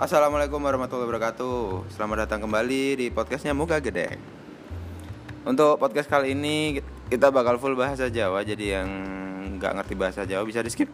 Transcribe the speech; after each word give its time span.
Assalamualaikum 0.00 0.56
warahmatullahi 0.56 1.04
wabarakatuh. 1.04 1.92
Selamat 1.92 2.24
datang 2.24 2.48
kembali 2.48 3.04
di 3.04 3.06
podcastnya 3.12 3.52
Muka 3.52 3.84
Gede. 3.84 4.16
Untuk 5.44 5.76
podcast 5.76 6.08
kali 6.08 6.32
ini 6.32 6.80
kita 7.12 7.28
bakal 7.28 7.60
full 7.60 7.76
bahasa 7.76 8.08
Jawa, 8.08 8.40
jadi 8.40 8.80
yang 8.80 8.88
nggak 9.60 9.76
ngerti 9.76 9.92
bahasa 9.92 10.24
Jawa 10.24 10.48
bisa 10.48 10.64
di 10.64 10.72
skip. 10.72 10.88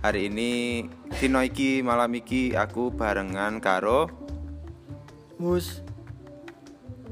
Hari 0.00 0.32
ini 0.32 0.88
Dino 1.20 1.44
iki 1.44 1.84
malam 1.84 2.16
iki 2.16 2.56
aku 2.56 2.88
barengan 2.88 3.60
karo 3.60 4.08
Mus 5.36 5.84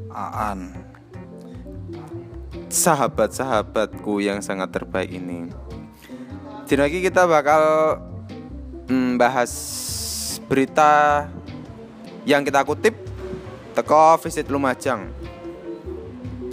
Aan. 0.09 0.73
Sahabat-sahabatku 2.73 4.25
yang 4.25 4.41
sangat 4.41 4.73
terbaik 4.73 5.13
ini. 5.13 5.53
Dino 6.65 6.89
iki 6.89 7.05
kita 7.05 7.29
bakal 7.29 7.61
mm, 8.89 9.21
bahas 9.21 9.53
berita 10.49 11.25
yang 12.25 12.43
kita 12.43 12.65
kutip 12.65 12.97
teko 13.77 14.17
visit 14.25 14.49
Lumajang. 14.49 15.13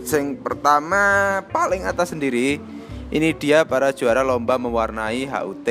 Sing 0.05 0.37
pertama 0.37 1.41
paling 1.49 1.87
atas 1.87 2.13
sendiri 2.13 2.61
ini 3.09 3.33
dia 3.33 3.65
para 3.65 3.89
juara 3.89 4.21
lomba 4.21 4.59
mewarnai 4.61 5.25
HUT 5.25 5.67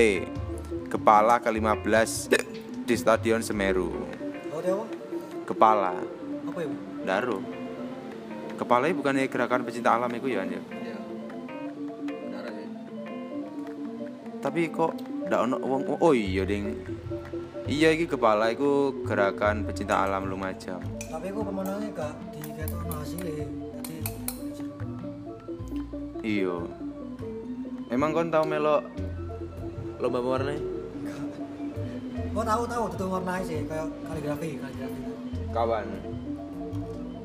kepala 0.91 1.39
ke-15 1.39 2.35
di 2.83 2.95
Stadion 2.99 3.45
Semeru. 3.45 3.93
Kepala 5.45 5.93
Apa 6.49 6.59
ya? 6.65 6.69
Daru. 7.05 7.39
Kepalanya 8.57 8.95
bukannya 8.97 9.29
gerakan 9.29 9.67
pecinta 9.67 9.93
alam 9.93 10.09
itu 10.15 10.33
ya? 10.33 10.47
Iya 10.47 10.61
Tapi 14.41 14.69
kok 14.69 15.14
ndak 15.29 15.41
ono 15.49 15.57
wong 15.61 15.83
oh 16.01 16.13
iya 16.13 16.45
ding. 16.45 16.77
Iya 17.65 17.97
iki 17.97 18.05
kepala 18.05 18.53
iku 18.53 18.93
gerakan 19.09 19.65
pecinta 19.65 20.05
alam 20.05 20.29
Lumajang. 20.29 20.85
Tapi 21.09 21.33
aku 21.33 21.41
pemenangnya 21.49 21.89
gak 21.97 22.13
di 22.29 22.41
kayak 22.53 22.77
ono 22.77 22.95
hasilnya 23.01 23.49
Jadi 23.81 23.97
Iya. 26.21 26.57
Emang 27.89 28.13
kon 28.13 28.29
tau 28.29 28.45
melok 28.45 28.85
lomba 30.01 30.21
mewarnai? 30.21 30.61
Gua 32.35 32.45
tahu 32.45 32.67
tahu 32.67 32.85
tuh 32.99 33.09
warnanya 33.09 33.45
sih 33.47 33.63
kayak 33.65 33.87
kaligrafi 34.11 34.59
kaligrafi 34.59 35.01
Kawan. 35.55 35.87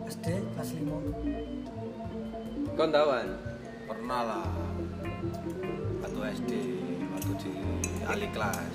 SD 0.06 0.26
kelas 0.54 0.70
5 0.78 2.78
Kon 2.78 2.90
tahuan? 2.94 3.28
pernah 3.90 4.22
lah 4.22 4.46
waktu 6.06 6.20
SD 6.38 6.52
waktu 7.10 7.32
di 7.42 7.50
ali 8.10 8.28
kelas 8.34 8.74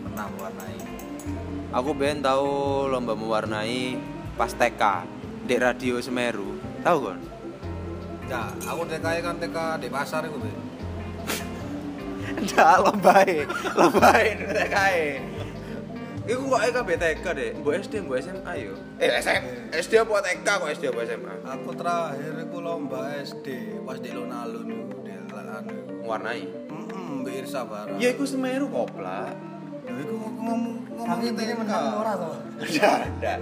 pernah 0.00 0.26
mewarnai 0.32 0.78
Aku 1.76 1.92
ben 1.92 2.24
tahu 2.24 2.88
lomba 2.88 3.12
mewarnai 3.12 4.00
pas 4.38 4.48
TK 4.48 5.04
di 5.44 5.60
radio 5.60 6.00
Semeru. 6.00 6.56
Tahu 6.80 6.98
kon? 7.04 7.20
ya 8.26 8.48
aku 8.64 8.82
TK 8.88 9.06
kan 9.20 9.36
TK 9.36 9.58
di 9.84 9.88
pasar 9.92 10.24
itu 10.24 10.38
be 10.40 10.50
Ndak 12.42 12.76
lombae, 12.80 13.44
lombae 13.76 14.28
TKE. 14.40 15.08
Iku 16.26 16.42
kok 16.50 16.62
EK 16.66 16.78
BTK 16.82 17.26
deh, 17.38 17.50
mbok 17.60 17.74
SD 17.86 18.02
mbok 18.02 18.18
SMA 18.18 18.52
yo. 18.58 18.74
Eh 18.98 19.14
SM, 19.22 19.70
SD 19.70 19.92
apa 20.02 20.26
TK 20.26 20.48
kok 20.48 20.70
SD 20.74 20.84
apa 20.90 21.00
SMA? 21.06 21.34
aku 21.44 21.70
terakhir 21.76 22.32
aku 22.40 22.58
lomba 22.64 23.14
SD 23.20 23.46
pas 23.86 24.00
di 24.00 24.10
alun-alun 24.10 24.66
di 25.04 25.12
Mewarnai. 26.02 26.65
Mbak 27.06 27.34
Irsa 27.40 27.60
Bara 27.62 27.94
Ya 27.96 28.10
iku 28.10 28.24
Semeru 28.24 28.66
kopla. 28.68 29.30
ya 29.86 29.92
aku 29.94 30.14
ngomong 30.18 30.60
intinya 31.22 31.32
TK 31.38 31.50
menang 31.62 31.84
ora 31.94 32.12
tuh 32.18 32.34
Ndak, 32.58 33.00
ndak. 33.22 33.38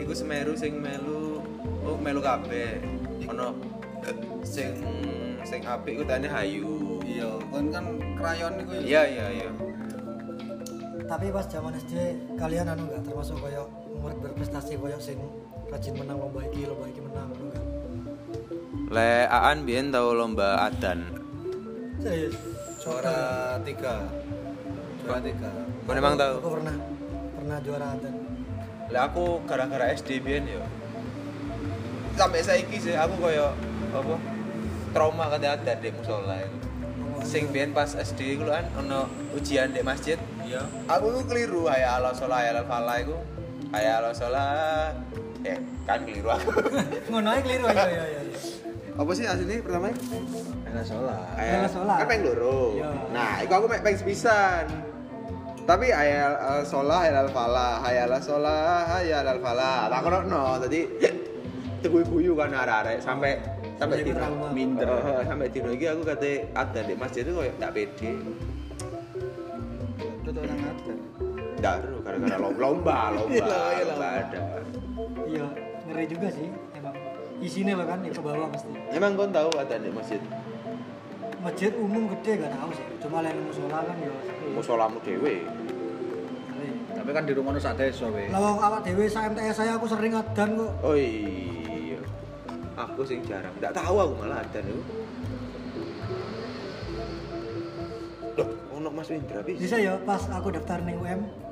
Iku 0.00 0.12
Semeru 0.12 0.52
sing 0.56 0.80
melu 0.80 1.44
oh 1.84 1.96
melu 2.00 2.20
kabeh. 2.20 2.80
Ono 3.28 3.52
sing 4.40 4.72
sing 5.44 5.60
apik 5.62 6.00
ku 6.00 6.04
tane 6.04 6.24
Hayu. 6.24 6.96
iya 7.04 7.28
kan 7.48 7.64
kan 7.68 7.84
krayon 8.16 8.52
itu 8.60 8.72
ya 8.72 8.80
Iya 8.80 9.02
iya 9.04 9.26
iya. 9.36 9.50
Tapi 11.04 11.28
pas 11.28 11.44
zaman 11.44 11.72
SD 11.72 11.96
kalian 12.36 12.68
anu 12.68 12.84
gak 12.88 13.00
termasuk 13.02 13.40
kayak 13.40 13.64
murid 13.96 14.18
berprestasi 14.20 14.76
kayak 14.76 15.00
sing 15.00 15.16
rajin 15.68 15.96
menang 15.96 16.20
lomba 16.20 16.40
iki 16.44 16.64
lomba 16.64 16.84
iki 16.84 17.00
menang 17.00 17.28
anu 17.28 17.42
enggak 17.48 17.64
Le 18.88 19.28
Aan 19.28 19.64
biyen 19.64 19.92
tau 19.92 20.16
lomba 20.16 20.68
adan. 20.68 21.17
Serius 21.98 22.34
juara 22.78 23.58
tiga 23.66 24.06
juara 25.02 25.18
tiga 25.18 25.50
Kon 25.82 25.96
emang 25.98 26.14
tau? 26.14 26.38
Aku 26.38 26.50
pernah 26.60 26.76
pernah 27.34 27.58
juara 27.64 27.86
adan 27.96 28.14
Lah 28.88 29.02
aku 29.10 29.44
gara-gara 29.44 29.92
SD 29.92 30.24
biyen 30.24 30.48
yo. 30.48 30.64
Sampai 32.16 32.40
saiki 32.40 32.80
sih 32.80 32.96
aku 32.96 33.20
koyo 33.20 33.52
apa? 33.92 34.16
Trauma 34.96 35.28
kate 35.28 35.44
adat 35.44 35.84
di 35.84 35.92
musola 35.92 36.40
iku. 36.40 36.56
Sing 37.20 37.52
biyen 37.52 37.76
pas 37.76 37.92
SD 37.92 38.40
iku 38.40 38.48
lho 38.48 38.56
kan 38.56 38.66
ono 38.80 39.12
ujian 39.36 39.76
di 39.76 39.84
masjid. 39.84 40.16
iya 40.40 40.64
Aku 40.88 41.12
tuh 41.12 41.24
keliru 41.28 41.68
hayya 41.68 42.00
ala 42.00 42.16
sholah 42.16 42.40
hayya 42.40 42.56
ala 42.56 42.62
falah 42.64 42.96
iku. 42.96 43.16
Hayya 43.76 43.92
ala 44.00 44.10
sholah. 44.16 44.48
Eh, 45.44 45.60
kan 45.84 46.00
keliru 46.08 46.32
aku. 46.32 46.48
Ngono 47.12 47.28
keliru 47.44 47.68
ya 47.68 47.84
ya 47.92 48.04
ya. 48.08 48.22
apa 49.04 49.10
sih 49.14 49.24
aslinya 49.28 49.60
pertama? 49.60 49.92
Enak 50.68 50.84
sholat 50.84 51.20
Hayya 51.34 51.52
ala 51.58 51.68
sholah. 51.68 51.96
Kan 51.98 52.06
peng 52.06 52.22
loro. 52.22 52.60
Iya. 52.74 52.88
Nah, 53.10 53.32
iku 53.40 53.52
aku 53.56 53.66
mek 53.66 53.80
peng 53.80 53.96
sepisan. 53.96 54.64
Tapi 55.64 55.86
hayya 55.92 56.32
ala 56.32 56.64
sholah 56.64 56.98
hayya 57.04 57.12
ala 57.18 57.30
falah, 57.30 57.72
hayya 57.82 58.02
ala 58.04 58.18
sholah 58.18 58.62
hayya 58.88 59.16
ala 59.20 59.32
falah. 59.36 59.78
Tak 59.88 60.00
kono 60.00 60.44
tadi 60.60 60.80
teguh 61.78 62.02
guyu 62.04 62.32
kan 62.34 62.50
arek-arek 62.50 62.98
sampai 62.98 63.38
sampai 63.78 64.02
trauma. 64.02 64.50
minder 64.50 64.90
sampai 65.30 65.46
dino 65.46 65.70
iki 65.70 65.86
aku 65.86 66.02
kate 66.02 66.50
ada 66.50 66.80
di 66.82 66.94
masjid 66.98 67.22
itu 67.22 67.30
koyo 67.30 67.52
tak 67.54 67.70
pede. 67.70 68.18
itu 70.28 70.30
orang 70.34 70.60
ada 70.60 70.94
Daru 71.58 72.02
gara-gara 72.02 72.36
lomba 72.36 72.58
lomba 72.60 72.96
lomba, 73.16 73.34
Iya, 73.34 73.46
iya, 73.46 73.82
lomba 73.86 73.94
lomba. 73.94 74.08
ada. 74.18 74.40
Iya, 75.26 75.46
ngeri 75.86 76.04
juga 76.06 76.28
sih 76.30 76.48
emang. 76.74 76.94
Isinya 77.38 77.72
loh 77.78 77.86
kan 77.86 77.98
ya 78.02 78.10
ke 78.10 78.22
bawah 78.22 78.48
pasti. 78.50 78.70
Emang 78.90 79.14
kau 79.14 79.30
tahu 79.30 79.50
ada 79.54 79.74
di 79.78 79.90
masjid? 79.90 80.18
Masjid 81.38 81.72
umum 81.78 82.10
gede 82.18 82.42
gak 82.42 82.52
tahu 82.54 82.70
sih. 82.74 82.84
Cuma 82.98 83.22
lain 83.22 83.38
musola 83.46 83.78
kan 83.86 83.96
ya. 84.02 84.12
Musolamu 84.54 84.98
dewe. 85.02 85.46
tapi 86.88 87.14
kan 87.14 87.24
di 87.24 87.32
rumah 87.32 87.56
nu 87.56 87.62
sak 87.62 87.80
desa 87.80 88.10
we 88.12 88.28
Lawang 88.28 88.60
awak 88.60 88.84
dewe 88.84 89.08
sa 89.08 89.30
MTS 89.32 89.64
saya 89.64 89.80
aku 89.80 89.88
sering 89.88 90.12
adan 90.12 90.60
kok. 90.60 90.72
Oh 90.84 90.92
iya. 90.92 91.96
Aku 92.76 93.00
sing 93.06 93.24
jarang. 93.24 93.54
Enggak 93.56 93.72
tahu 93.72 93.96
aku 93.96 94.14
malah 94.18 94.44
ada 94.44 94.60
itu. 94.60 94.82
Loh, 98.36 98.48
ono 98.76 98.92
Mas 98.92 99.08
Windra 99.08 99.40
bis. 99.40 99.56
Bisa 99.56 99.80
ya 99.80 99.96
pas 100.04 100.20
aku 100.28 100.52
daftar 100.52 100.84
ning 100.84 101.00
UM 101.00 101.47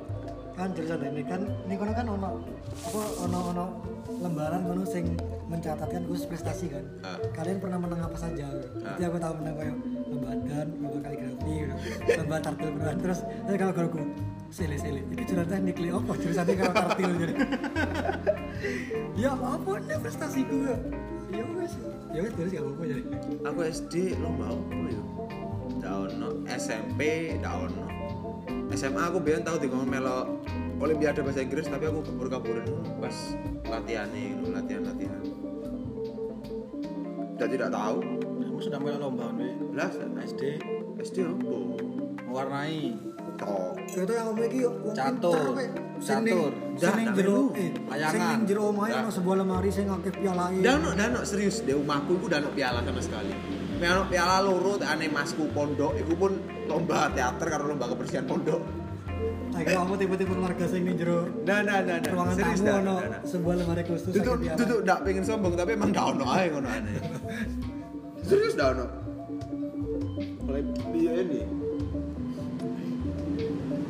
kan 0.57 0.73
jurusan 0.73 0.99
ini 1.05 1.21
kan 1.21 1.41
ning 1.69 1.77
kono 1.77 1.93
kan 1.93 2.07
ono 2.09 2.29
apa 2.81 3.01
ono 3.29 3.39
ono 3.53 3.65
lembaran 4.17 4.61
kono 4.65 4.83
sing 4.89 5.13
mencatatkan 5.47 6.03
khusus 6.09 6.27
prestasi 6.27 6.67
kan. 6.67 6.83
Ah. 7.05 7.15
Kalian 7.31 7.61
pernah 7.63 7.79
menang 7.79 8.03
apa 8.03 8.17
saja? 8.19 8.51
Jadi 8.97 9.03
aku 9.05 9.15
tahu 9.21 9.33
menang 9.39 9.55
kayak 9.55 9.75
lomba 10.11 10.27
adan, 10.33 10.67
lomba 10.81 10.99
kaligrafi, 11.07 11.55
lomba 12.19 12.35
tartil 12.41 12.69
beneran 12.75 12.97
terus 12.99 13.19
terus 13.47 13.57
kalau 13.61 13.73
guruku 13.77 14.01
sile 14.51 14.75
sile 14.79 15.01
itu 15.11 15.23
jurusan 15.27 15.47
teknik 15.47 15.77
li 15.79 15.89
apa 15.91 16.11
jurusannya 16.17 16.53
kalau 16.55 16.73
tartil 16.73 17.11
jadi 17.19 17.33
ya 19.21 19.31
apa 19.35 19.71
nih 19.83 19.97
prestasiku 19.99 20.55
ya 20.63 20.75
ya 21.35 21.43
wes 21.55 21.73
ya 22.15 22.19
wes 22.23 22.31
terus 22.33 22.51
gak 22.55 22.63
apa-apa 22.63 22.83
jadi 22.87 23.03
Aku 23.47 23.59
SD 23.63 23.93
lomba 24.19 24.45
apa 24.51 24.87
ya? 24.91 25.01
Ono 25.87 26.29
SMP, 26.47 26.99
ono. 27.43 27.96
SMA 28.77 29.01
aku 29.03 29.17
biyen 29.17 29.41
tahu 29.41 29.57
di 29.57 29.67
ngomong 29.67 29.89
melo 29.89 30.37
Olimpiade 30.77 31.25
bahasa 31.25 31.41
Inggris 31.41 31.65
tapi 31.65 31.89
aku 31.89 32.05
kabur-kaburan 32.05 32.69
pas 33.01 33.33
latihan 33.65 34.05
nih, 34.13 34.37
latihan-latihan. 34.45 35.21
Dan 37.33 37.47
tidak 37.49 37.69
tahu. 37.73 37.97
kamu 38.37 38.59
sudah 38.61 38.77
mulai 38.77 38.97
lomba 38.97 39.25
we 39.33 39.49
Belas 39.69 39.93
SD 39.97 40.41
SD 40.97 41.17
apa? 41.25 41.53
mewarnai 42.23 42.93
Tok. 43.37 43.73
Itu 43.87 44.11
yang 44.11 44.33
ngomong 44.33 44.45
iki 44.45 44.59
Catur. 44.93 45.33
pinter 45.33 45.41
apa? 45.47 45.61
Sing 45.97 46.17
ning- 46.21 46.33
Catur. 46.33 46.51
Sing 46.77 46.93
ning 46.93 47.07
Dah, 47.07 47.15
jero 47.17 47.37
eh 47.53 47.69
sing 48.09 48.21
ning 48.23 48.41
jero 48.45 48.61
omahe 48.69 48.89
Dah. 48.89 49.01
ono 49.01 49.09
sebuah 49.09 49.35
lemari 49.41 49.69
sing 49.69 49.85
akeh 49.87 50.13
pialae. 50.13 50.61
Dano, 50.61 50.89
dano 50.93 51.19
serius 51.21 51.61
di 51.61 51.73
rumahku 51.73 52.17
itu 52.17 52.25
dano 52.25 52.49
piala 52.53 52.81
sama 52.81 53.01
sekali 53.01 53.33
piala, 53.77 54.01
piala 54.09 54.37
loro 54.41 54.81
aneh 54.81 55.09
masku 55.09 55.45
pondok 55.53 55.93
itu 56.01 56.13
pun 56.17 56.41
lomba 56.65 57.13
teater 57.13 57.47
karena 57.47 57.65
lomba 57.69 57.85
kebersihan 57.93 58.25
pondok 58.25 58.61
nah, 59.53 59.59
Aku 59.63 59.69
kamu 59.73 59.93
tiba-tiba 59.97 60.33
keluarga 60.37 60.63
saya 60.69 60.81
ini 60.85 60.93
jero. 60.93 61.25
Nah, 61.47 61.65
nah, 61.65 61.81
nah, 61.81 61.97
nah. 61.97 62.11
Ruangan 62.13 62.35
Serius, 62.37 62.61
tamu 62.61 62.69
nah, 62.69 62.77
ono 62.77 62.95
nah, 63.01 63.21
sebuah 63.25 63.55
lemari 63.57 63.83
khusus. 63.89 64.13
Itu 64.13 64.31
itu 64.37 64.63
tuh 64.69 64.77
tidak 64.85 64.99
pengen 65.01 65.23
sombong 65.25 65.53
tapi 65.57 65.71
emang 65.73 65.89
ndak 65.89 66.05
ono 66.13 66.25
ae 66.29 66.45
ngono 66.53 66.67
ane. 66.69 66.93
Serius 68.27 68.53
ndak 68.53 68.69
ono. 68.77 68.85
Oleh 70.45 70.61
dia 70.93 71.13
ini? 71.25 71.41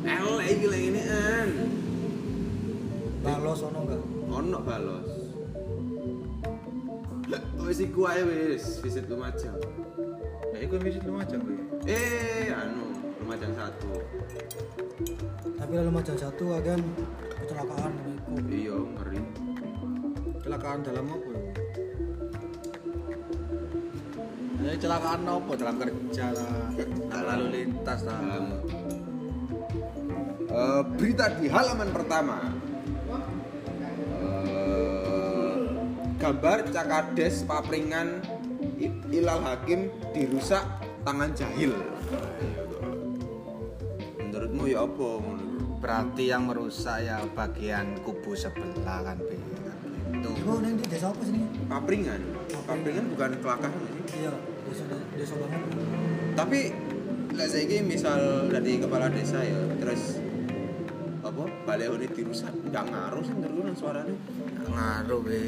El 0.08 0.26
lagi 0.40 0.66
lagi 0.72 0.86
ini 0.88 1.02
an. 1.04 1.48
Balos 3.20 3.60
ono 3.60 3.78
enggak? 3.84 4.02
Ono 4.32 4.58
balos 4.64 5.07
wis 7.64 7.78
iku 7.80 8.08
ae 8.08 8.22
wis 8.24 8.80
visit 8.80 9.04
Lumajang 9.06 9.56
Ya 10.54 10.58
iku 10.64 10.80
visit 10.80 11.04
Lumajang 11.04 11.40
kowe. 11.44 11.56
eh 11.84 12.48
anu 12.50 12.88
Lumajang 13.22 13.52
satu 13.54 13.90
tapi 15.58 15.74
macam 15.90 16.14
satu 16.14 16.44
agan 16.54 16.80
kecelakaan 17.42 17.92
iku 18.14 18.34
iya 18.48 18.76
ngeri 18.78 19.20
Kecelakaan 20.38 20.80
dalam 20.86 21.06
apa 21.12 21.28
ya? 21.28 21.42
Ya 24.58 24.70
kecelakaan 24.74 25.20
apa? 25.22 25.52
Dalam 25.54 25.76
kerja 25.76 26.26
lah, 26.34 26.66
lalu 27.10 27.46
lintas 27.52 28.00
lah. 28.06 28.16
dalam 28.16 28.44
Eh, 30.48 30.82
berita 30.96 31.28
di 31.36 31.46
halaman 31.46 31.92
pertama 31.92 32.40
gambar 36.28 36.68
Cakades 36.68 37.40
Papringan 37.48 38.20
Ilal 39.08 39.40
Hakim 39.40 39.88
dirusak 40.12 40.60
tangan 41.00 41.32
jahil 41.32 41.72
menurutmu 44.20 44.68
ya 44.68 44.84
apa? 44.84 45.24
Berarti 45.80 46.28
yang 46.28 46.52
merusak 46.52 47.00
ya 47.00 47.24
bagian 47.32 47.96
kubu 48.04 48.36
sebelah 48.36 49.08
kan. 49.08 49.16
Itu. 50.12 50.28
iku 50.36 50.60
neng 50.60 50.76
di 50.76 50.84
desa 50.84 51.12
apa 51.12 51.20
sini 51.24 51.48
Papringan 51.64 52.20
Papringan 52.68 53.04
bukan 53.12 53.28
sih 53.40 54.20
iya 54.20 54.32
desa 54.68 54.84
desa 55.16 55.34
banget 55.36 55.60
tapi 56.36 56.60
lah 57.36 57.48
saya 57.48 57.64
ini 57.68 57.76
misal 57.84 58.48
dari 58.52 58.80
kepala 58.80 59.12
desa 59.12 59.44
ya 59.44 59.60
terus 59.80 60.20
apa 61.24 61.44
balik 61.68 61.88
ini 62.00 62.08
dirusak 62.08 62.52
nggak 62.68 62.84
ngaruh 62.88 63.20
sih 63.24 63.36
menurut 63.36 63.76
suaranya 63.76 64.16
Ngaruh, 64.68 65.20
Bi. 65.24 65.40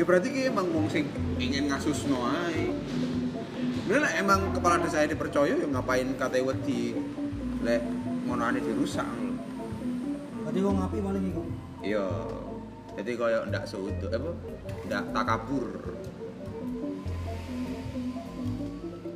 Ya 0.00 0.08
berarti 0.08 0.32
ki 0.32 0.48
emang 0.48 0.64
wong 0.72 0.88
sing 0.88 1.04
ingin 1.36 1.68
ngasus 1.68 2.08
noai 2.08 2.72
Bener 3.84 4.06
lah, 4.06 4.12
emang 4.22 4.54
kepala 4.54 4.78
desa 4.80 5.02
dipercaya 5.02 5.50
ya 5.50 5.66
ngapain 5.66 6.14
kate 6.14 6.40
wedi 6.40 6.96
lek 7.60 7.84
ngono 8.24 8.48
ane 8.48 8.62
dirusak 8.64 9.04
lho. 9.04 9.34
berarti 10.46 10.60
wong 10.64 10.78
api 10.80 10.98
paling 11.04 11.24
iku 11.28 11.42
Iya. 11.80 12.06
Jadi 13.00 13.16
kaya 13.16 13.48
ndak 13.48 13.64
seutuh 13.64 14.12
apa? 14.12 14.32
Ndak 14.84 15.04
takabur. 15.16 15.68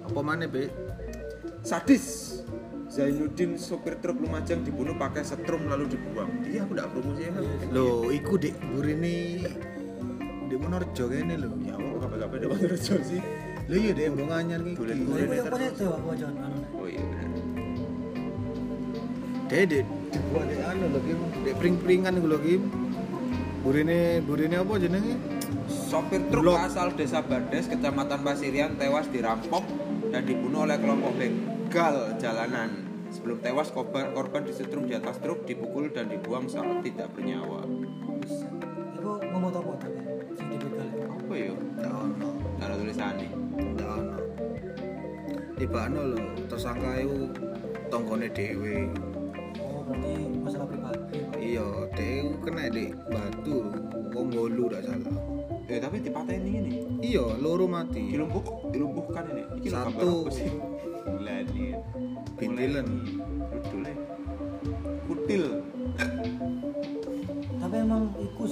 Apa 0.09 0.21
mana, 0.25 0.49
Bi? 0.49 0.65
Sadis. 1.61 2.41
Zainuddin 2.89 3.61
sopir 3.61 4.01
truk 4.01 4.17
Lumajang 4.17 4.65
dibunuh 4.65 4.97
pakai 4.97 5.29
setrum 5.29 5.69
lalu 5.69 5.93
dibuang. 5.93 6.41
Iya, 6.49 6.65
aku 6.65 6.73
ndak 6.73 6.89
promosi 6.89 7.23
ya. 7.29 7.33
Loh, 7.69 8.09
iku 8.09 8.41
Dik 8.41 8.57
Burine 8.73 9.45
Dik 10.45 10.59
Monorjo 10.61 11.05
kene 11.09 11.35
lho. 11.41 11.49
Ya, 11.65 11.75
apa 11.75 11.97
kabeh-kabeh 12.05 12.37
ndak 12.39 12.59
terus 12.61 12.83
sih. 13.09 13.21
Lho 13.69 13.77
iya 13.77 13.93
Dik 13.97 14.07
mbok 14.13 14.31
anyar 14.31 14.61
iki. 14.61 14.75
Golek- 14.77 14.99
Lha 14.99 15.07
golek 15.09 15.25
iku 15.25 15.33
apa 15.33 15.57
sih 15.57 15.69
terus. 15.69 15.79
tuh 15.81 15.89
aku 15.93 16.09
aja 16.13 16.27
anu 16.29 16.57
nek. 16.61 16.71
Oh 16.77 16.87
iya 16.87 17.03
benar. 17.03 17.29
Dek 19.49 19.63
Dik 19.71 19.85
dibuat 20.11 20.45
Dik 20.49 20.61
anu 20.63 20.85
lho 20.89 21.01
Kim. 21.01 21.19
Dik 21.45 21.55
pring-pringan 21.57 22.13
iku 22.17 22.27
lho 22.29 22.39
Kim. 22.41 22.63
Burine 23.65 24.21
burine 24.21 24.57
apa 24.61 24.73
jenenge? 24.77 25.15
Sopir 25.65 26.21
truk 26.29 26.45
Blok. 26.45 26.61
asal 26.61 26.93
Desa 26.93 27.25
Bades, 27.25 27.65
Kecamatan 27.65 28.21
Pasirian 28.21 28.77
tewas 28.77 29.09
dirampok 29.09 29.65
dan 30.13 30.29
dibunuh 30.29 30.69
oleh 30.69 30.77
kelompok 30.77 31.17
begal 31.17 32.13
jalanan. 32.21 32.85
Sebelum 33.09 33.41
tewas 33.41 33.73
korban, 33.73 34.13
korban 34.13 34.45
disetrum 34.45 34.85
di 34.85 34.93
atas 34.93 35.17
truk, 35.17 35.47
dipukul 35.49 35.89
dan 35.89 36.11
dibuang 36.11 36.45
saat 36.45 36.85
tidak 36.85 37.09
bernyawa. 37.17 37.63
Iku 38.99 39.11
ngomong 39.33 39.55
apa 39.55 39.73
tapi 39.81 39.97
sing 39.97 40.04
dibegal. 40.04 40.04
Apa 41.35 41.43
ya? 41.43 41.51
Ndak 41.51 41.91
ono. 41.99 42.29
Nggak 42.31 42.63
ada 42.71 42.75
tulisannya. 42.79 43.29
Ndak 43.75 43.89
ono. 43.91 44.17
Tibano 45.59 46.01
lho, 46.15 46.23
tersangka 46.47 46.91
iku 47.03 47.19
tanggane 47.91 48.29
dhewe. 48.31 48.87
Oh, 49.59 49.83
berarti 49.83 50.15
masalah 50.39 50.67
pribadi. 50.71 51.19
Iya, 51.43 51.67
dhewe 51.99 52.39
kena 52.39 52.71
Dik 52.71 52.95
batu 53.11 53.67
wong 54.15 54.27
bolu 54.31 54.71
ndak 54.71 54.87
salah. 54.87 55.19
Eh 55.67 55.83
tapi 55.83 56.07
dipatahin 56.07 56.47
ini. 56.47 57.03
Iya, 57.03 57.27
loro 57.43 57.67
mati. 57.67 58.15
Dilumpuh, 58.15 58.71
dilumpuhkan 58.71 59.27
ini. 59.35 59.43
Iki 59.59 59.69
Satu. 59.75 60.31
Bintilan. 62.39 62.87
Kudul 63.51 63.83
ya. 63.91 63.95
Kutil. 65.11 65.45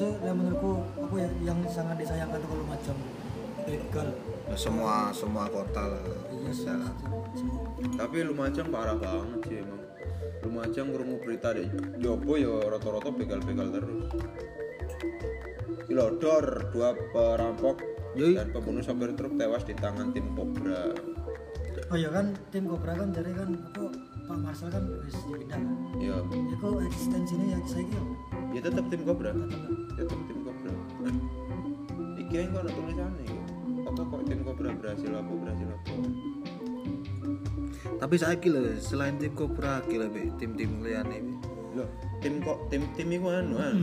Sih 0.02 0.10
yang 0.26 0.34
menurutku 0.34 0.82
apa 0.98 1.14
ya 1.14 1.30
yang 1.46 1.58
sangat 1.70 1.94
disayangkan 2.02 2.42
tuh 2.42 2.48
kalau 2.50 2.66
macam 2.66 2.94
begal. 3.62 4.08
Ya, 4.50 4.56
semua 4.58 4.94
semua 5.14 5.46
kota 5.46 5.82
lah. 5.94 6.02
Iya 6.34 6.50
sih. 6.50 6.66
Bisa. 6.66 6.74
Tapi 7.94 8.26
Lumajang 8.26 8.66
parah 8.74 8.98
banget 8.98 9.40
sih 9.46 9.56
emang. 9.62 9.78
Lumajang 10.42 10.90
ngrungu 10.90 11.22
berita 11.22 11.54
deh. 11.54 11.70
Jopo 12.02 12.34
ya 12.34 12.50
rata-rata 12.66 13.14
begal-begal 13.14 13.68
terus. 13.70 14.10
Kilodor, 15.86 16.46
dua 16.74 16.98
perampok 17.14 17.78
Yoi. 18.18 18.34
dan 18.34 18.50
pembunuh 18.50 18.82
sopir 18.82 19.14
truk 19.14 19.38
tewas 19.38 19.62
di 19.62 19.74
tangan 19.78 20.10
tim 20.10 20.34
Cobra. 20.34 20.90
Oh 21.92 21.96
iya 22.00 22.10
kan 22.10 22.34
tim 22.50 22.66
Cobra 22.66 22.98
kan 22.98 23.14
jadi 23.14 23.30
kan 23.38 23.54
apa 23.54 23.86
Pak 24.26 24.38
Marcel 24.40 24.68
kan 24.72 24.82
wis 25.06 25.14
dipindah. 25.30 25.62
kan. 25.62 25.62
Ya, 26.02 26.16
Iku 26.26 26.82
eksistensinya 26.90 27.46
ya 27.54 27.58
saya 27.70 27.84
kira. 27.86 28.04
ya 28.50 28.60
tetap 28.66 28.84
tim 28.90 29.00
Cobra. 29.06 29.30
Tetap 29.30 29.81
tim 29.98 30.38
Cobra. 30.42 30.72
Iki 32.18 32.34
yang 32.34 32.48
kok 32.50 32.64
tulisannya 32.68 33.24
ya. 33.26 33.42
Apa 33.82 34.02
kok 34.02 34.20
tim 34.24 34.40
Cobra 34.42 34.70
berhasil 34.72 35.10
apa 35.10 35.32
berhasil 35.32 35.68
apa? 35.68 35.92
Tapi 37.98 38.14
saiki 38.18 38.48
lho, 38.50 38.60
selain 38.78 39.14
tim 39.18 39.32
lho, 39.98 40.06
Bi, 40.10 40.30
tim-tim 40.38 40.82
liyane 40.82 41.16
Bi. 41.22 41.32
Loh, 41.78 41.88
tim 42.20 42.42
kok 42.42 42.58
tim 42.68 42.82
tim 42.94 43.08
iku 43.10 43.28
anu 43.30 43.56
an. 43.58 43.76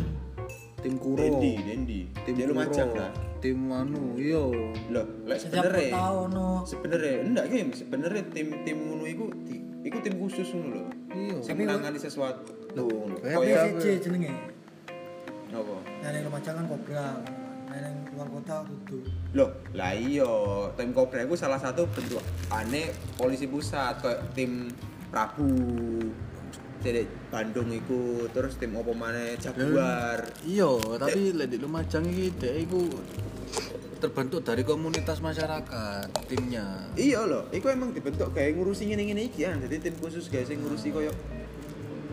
Tim 0.80 0.96
Kuro. 0.96 1.20
Dendi, 1.20 1.60
Dendi. 1.60 2.00
Tim 2.24 2.34
Dia 2.36 2.48
Kuro. 2.48 2.56
Lumajang 2.56 2.90
lah. 2.96 3.12
Tim 3.40 3.60
anu, 3.68 4.16
iya. 4.16 4.44
Loh, 4.92 5.06
lek 5.28 5.40
sebenarnya 5.40 5.92
tahun 5.96 6.28
no. 6.36 6.48
sebenarnya 6.68 7.14
enggak 7.24 7.46
game 7.48 7.72
sebenarnya 7.72 8.24
tim 8.36 8.48
tim 8.68 8.78
ngono 8.84 9.04
iku 9.08 9.26
di- 9.48 9.64
iku 9.88 9.98
tim 10.04 10.20
khusus 10.20 10.48
ngono 10.52 10.68
lho 10.76 10.84
Iya. 11.10 11.36
sing 11.42 11.56
menangani 11.58 11.98
sesuatu 11.98 12.52
koyo 13.24 13.56
CC 13.80 13.98
jenenge. 14.04 14.30
Apa 15.52 15.76
Nah, 16.00 16.10
yang 16.10 16.26
Lumajang 16.26 16.56
kan 16.56 16.66
Cobra. 16.66 17.08
Nah, 17.66 17.78
yang 17.78 17.96
luar 18.12 18.28
kota 18.32 18.56
tutup. 18.66 19.04
loh 19.32 19.50
lah 19.72 19.94
iya 19.94 20.26
tim 20.74 20.90
Cobra 20.90 21.22
iku 21.22 21.34
salah 21.34 21.58
satu 21.58 21.86
bentuk 21.88 22.18
aneh 22.50 22.90
polisi 23.14 23.46
pusat 23.46 23.98
kayak 23.98 24.34
tim 24.34 24.74
Prabu 25.08 25.50
jadi 26.80 27.04
Bandung 27.28 27.70
iku 27.70 28.26
terus 28.30 28.56
tim 28.56 28.72
apa 28.74 28.90
mana 28.90 29.36
Jaguar 29.36 30.24
Iya, 30.42 30.72
tapi 30.96 31.30
lek 31.32 31.48
di 31.48 31.58
Lumajang 31.58 32.06
iki 32.06 32.32
dhek 32.34 32.56
iku 32.64 32.82
terbentuk 34.00 34.42
dari 34.42 34.64
komunitas 34.64 35.20
masyarakat 35.20 36.08
timnya. 36.26 36.88
iya 36.96 37.20
loh 37.22 37.52
iku 37.52 37.68
emang 37.68 37.92
dibentuk 37.92 38.32
kayak 38.32 38.56
ngurusi 38.56 38.88
ngene 38.88 39.04
ngene 39.06 39.22
iki 39.28 39.44
kan 39.44 39.60
jadi 39.60 39.76
tim 39.82 39.96
khusus 40.00 40.26
guys 40.26 40.48
yang 40.48 40.64
ngurusi 40.64 40.88
koyo 40.90 41.12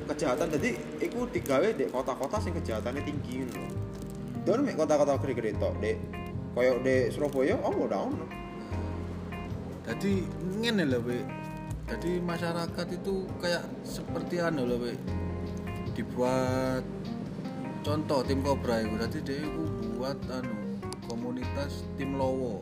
kejahatan 0.06 0.48
jadi 0.54 0.70
iku 1.02 1.26
digawe 1.28 1.68
di 1.74 1.84
kota-kota 1.90 2.38
sing 2.38 2.54
kejahatannya 2.54 3.02
tinggi 3.02 3.46
Don 4.46 4.62
mek 4.62 4.78
kota-kota 4.78 5.18
gede-gede 5.18 5.58
tok 5.58 5.74
dek 5.82 5.98
koyo 6.54 6.78
di 6.80 7.10
Surabaya 7.10 7.58
oh 7.66 7.74
udah 7.74 8.00
ono 8.06 8.26
Jadi 9.86 10.26
ngene 10.62 10.82
lho, 10.82 10.98
Be. 10.98 11.22
Jadi 11.86 12.18
masyarakat 12.18 12.86
itu 12.90 13.22
kayak 13.38 13.62
seperti 13.86 14.42
anu 14.42 14.66
lho, 14.66 14.82
Be. 14.82 14.92
Dibuat 15.94 16.82
contoh 17.86 18.26
tim 18.26 18.42
Cobra 18.42 18.82
itu. 18.82 18.98
Jadi 18.98 19.18
dia 19.22 19.38
itu 19.46 19.62
buat 19.94 20.18
anu 20.26 20.82
komunitas 21.06 21.86
tim 21.94 22.18
Lowo. 22.18 22.58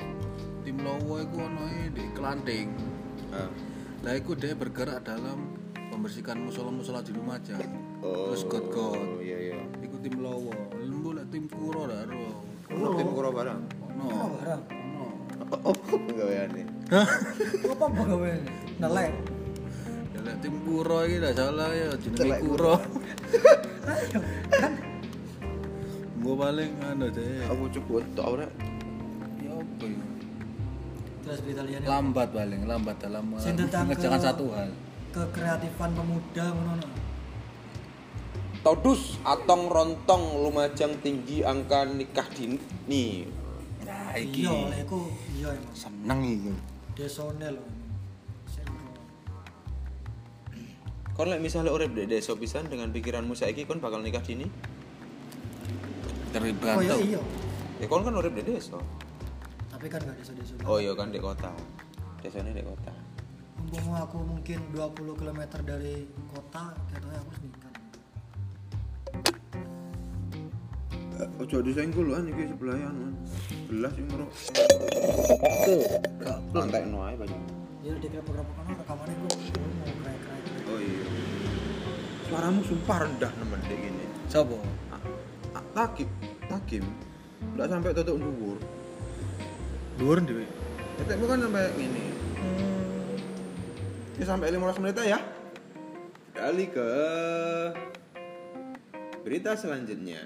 Tim 0.69 0.85
Lowo 0.85 1.17
itu 1.17 1.37
ono 1.41 1.65
di 1.97 2.05
Kelanting. 2.13 2.69
Ah. 3.33 3.49
Lah 4.05 4.21
iku 4.21 4.37
dia 4.37 4.53
bergerak 4.53 5.09
dalam 5.09 5.64
membersihkan 5.95 6.37
musola-musola 6.41 7.01
di 7.01 7.13
Lumajang. 7.13 7.63
Oh, 8.01 8.29
Terus 8.29 8.43
god-god. 8.45 9.01
iya 9.19 9.39
iya 9.51 9.61
Iku 9.81 9.97
tim 9.99 10.19
Lowo. 10.19 10.53
Lembu 10.77 11.11
lek 11.13 11.27
tim 11.29 11.47
Kuro 11.47 11.87
dah 11.87 12.05
ro. 12.05 12.25
ono 12.67 12.89
tim 12.93 13.09
kuro 13.09 13.29
barang 13.31 13.61
Ono. 13.79 14.05
Oh, 14.11 14.29
barang. 14.35 14.63
Ono. 14.67 15.07
oh 15.63 15.77
gaweane 16.11 16.63
Apa 17.65 17.85
apa 17.85 18.03
gawe? 18.05 18.33
Nelek. 18.79 19.13
Ya 20.11 20.21
lek 20.23 20.37
tim 20.41 20.55
Kuro 20.61 20.99
iki 21.03 21.17
dah 21.19 21.33
salah 21.33 21.71
ya 21.71 21.89
jenenge 21.95 22.37
Kuro. 22.41 22.75
Gua 26.17 26.35
paling 26.43 26.73
anu 26.83 27.07
deh. 27.09 27.45
aku 27.47 27.65
coba 27.75 28.01
tok 28.15 28.27
ora 28.35 28.47
Ya 29.39 29.51
apa 29.53 29.85
ya? 29.85 30.01
Terus 31.23 31.39
berita 31.41 31.63
liane. 31.63 31.85
Lambat 31.85 32.29
paling, 32.31 32.61
lambat 32.65 32.97
dalam 32.99 33.25
mengerjakan 33.31 33.89
ke- 33.89 34.21
satu 34.21 34.45
hal. 34.53 34.69
Kekreatifan 35.15 35.95
pemuda 35.95 36.45
ngono 36.51 36.73
no. 36.75 36.89
Todus 38.61 39.21
atong 39.23 39.69
rontong 39.69 40.43
lumajang 40.43 40.99
tinggi 40.99 41.45
angka 41.45 41.87
nikah 41.87 42.27
dini. 42.29 43.29
Nah, 43.85 44.17
iki. 44.17 44.43
iya 44.43 44.53
iku 44.81 45.13
iya 45.31 45.49
emang 45.53 45.77
Seneng 45.77 46.21
iki. 46.25 46.53
desone 46.95 47.47
lho 47.51 47.65
Kon 51.13 51.31
lek 51.31 51.39
misalnya 51.39 51.71
urip 51.71 51.95
di 51.95 52.07
desa 52.07 52.35
pisan 52.35 52.67
dengan 52.67 52.91
pikiranmu 52.91 53.35
saiki 53.35 53.67
kon 53.67 53.79
bakal 53.79 54.03
nikah 54.03 54.19
dini? 54.19 54.47
oh 56.35 56.83
iya 56.83 56.97
iya 56.99 57.21
Ya 57.79 57.87
kon 57.87 58.03
kan 58.03 58.15
urip 58.15 58.33
di 58.33 58.43
desa. 58.45 58.79
tapi 59.69 59.87
kan 59.87 59.99
gak 60.01 60.15
desa-desa 60.17 60.55
Oh 60.65 60.79
iya 60.79 60.95
kan 60.95 61.11
di 61.11 61.19
kota. 61.19 61.51
Desanya 62.19 62.51
di 62.51 62.63
kota. 62.63 62.94
Mumpung 63.75 63.99
aku 63.99 64.19
mungkin 64.23 64.59
20 64.71 65.19
km 65.19 65.41
dari 65.67 66.07
kota 66.31 66.79
katanya 66.95 67.19
aku 67.19 67.27
harus 67.27 67.43
nikah 67.43 67.73
Ojo 71.43 71.59
disenggol 71.59 72.15
kan 72.15 72.23
iki 72.31 72.55
sebelahan 72.55 72.95
kan. 72.95 73.15
Belas 73.67 73.91
sing 73.99 74.07
ngero. 74.07 74.31
Lantai 76.55 76.87
no 76.87 77.03
ae 77.03 77.19
banyak. 77.19 77.43
ya 77.83 77.99
di 77.99 78.07
kerap-kerap 78.15 78.47
kan 78.47 78.65
rekamannya 78.79 79.15
gue 79.19 79.31
mau 79.35 79.91
keren-keren 79.91 80.43
Oh 80.71 80.79
iya. 80.79 81.07
Suaramu 82.31 82.63
sumpah 82.63 82.97
rendah 83.03 83.33
nemen 83.43 83.59
dek 83.67 83.79
gini. 83.83 84.07
Sopo? 84.31 84.63
Ah, 84.95 85.03
ah, 85.59 85.65
Takim, 85.75 86.07
takim. 86.47 86.87
Enggak 87.43 87.67
sampai 87.75 87.91
tutup 87.91 88.23
dhuwur. 88.23 88.59
Dhuwur 89.99 90.19
dhewe. 90.23 90.47
Tetekmu 91.03 91.27
kan 91.27 91.43
sampai 91.43 91.75
gini. 91.75 92.14
Ya 94.15 94.25
sampai 94.31 94.55
15 94.55 94.79
menit 94.79 94.99
ya. 95.03 95.19
Kali 96.35 96.71
ke 96.71 96.91
berita 99.27 99.59
selanjutnya. 99.59 100.23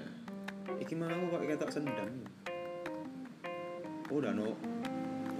Iki 0.77 0.93
mau 0.93 1.09
kok 1.09 1.41
ketok 1.49 1.71
sendang. 1.73 2.13
Udah 4.13 4.29
no. 4.29 4.53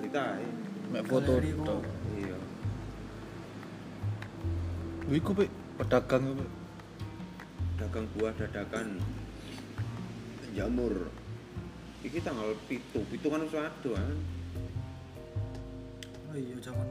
Berita 0.01 0.41
ya. 0.41 0.49
Mek 0.89 1.05
foto 1.05 1.37
tok. 1.37 1.81
Iya. 2.17 2.37
Iku 5.13 5.31
pe 5.37 5.45
pedagang. 5.77 6.33
Pe. 6.33 6.45
Dagang 7.77 8.05
buah 8.17 8.33
dadakan 8.33 8.97
jamur. 10.57 11.13
Iki 12.01 12.17
tanggal 12.25 12.57
pitu, 12.65 13.05
pitu 13.13 13.27
kan 13.29 13.45
ado 13.45 13.91
kan. 13.93 14.17
oh 16.29 16.37
iya 16.37 16.53
zaman 16.61 16.85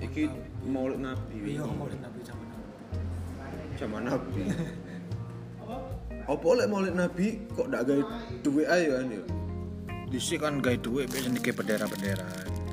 Iki. 0.00 0.24
Maulid 0.66 1.00
Nabi. 1.00 1.34
iya 1.44 1.62
wingi. 1.64 1.76
mau 1.76 1.86
nabi 1.88 2.20
zaman 2.24 2.46
nabi 2.48 3.76
zaman 3.76 4.00
Nabi. 4.04 4.40
Apa 6.30 6.46
lek 6.54 6.68
Maulid 6.68 6.94
Nabi 6.94 7.26
kok 7.50 7.66
ndak 7.68 7.82
gawe 7.86 8.02
duwe 8.40 8.62
ae 8.64 8.84
kan 8.86 9.06
ya? 9.08 9.22
Dhisik 10.10 10.38
kan 10.42 10.58
gawe 10.58 10.76
dhuwit 10.78 11.06
pe 11.06 11.18
sing 11.18 11.32
dike 11.34 11.50
bendera-bendera. 11.50 12.26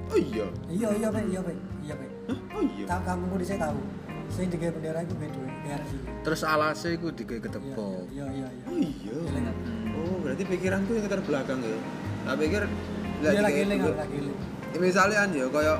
Oh 0.07 0.17
iya. 0.17 0.45
iya 0.71 0.87
iya 0.93 1.07
pak 1.09 1.23
iya 1.25 1.39
pak 1.41 1.53
iya 1.83 1.93
pak? 1.95 2.09
Oh 2.55 2.63
iya. 2.63 2.85
tak 2.87 2.99
kampungku 3.03 3.37
di 3.39 3.45
saya 3.45 3.59
tahu 3.67 3.79
saya 4.27 4.45
di 4.47 4.57
bendera 4.59 4.99
itu 5.03 5.15
beda 5.15 5.37
bendera 5.37 5.83
sih 5.87 5.99
Terus 6.23 6.41
alase 6.43 6.89
iku 6.95 7.07
dike 7.11 7.37
iya 7.37 7.43
ketepok. 7.43 8.03
iya 8.11 8.25
iya 8.31 8.47
iya 8.47 8.65
Oh 8.67 8.77
iya. 8.77 9.13
Iya? 9.15 9.51
Oh, 9.97 10.15
berarti 10.21 10.43
pikiranku 10.45 10.91
yang 10.95 11.07
terbelakang 11.07 11.59
ya. 11.59 11.77
Tak 12.23 12.35
pikir 12.39 12.61
iya 13.17 13.29
lagi 13.41 13.41
kayak 13.41 13.65
eling 13.67 13.79
duwe- 13.81 13.97
lagi 13.97 14.15
eling 14.21 14.37
Ya, 14.67 14.79
misalnya 14.83 15.17
kan 15.25 15.29
ya 15.33 15.45
kaya 15.49 15.73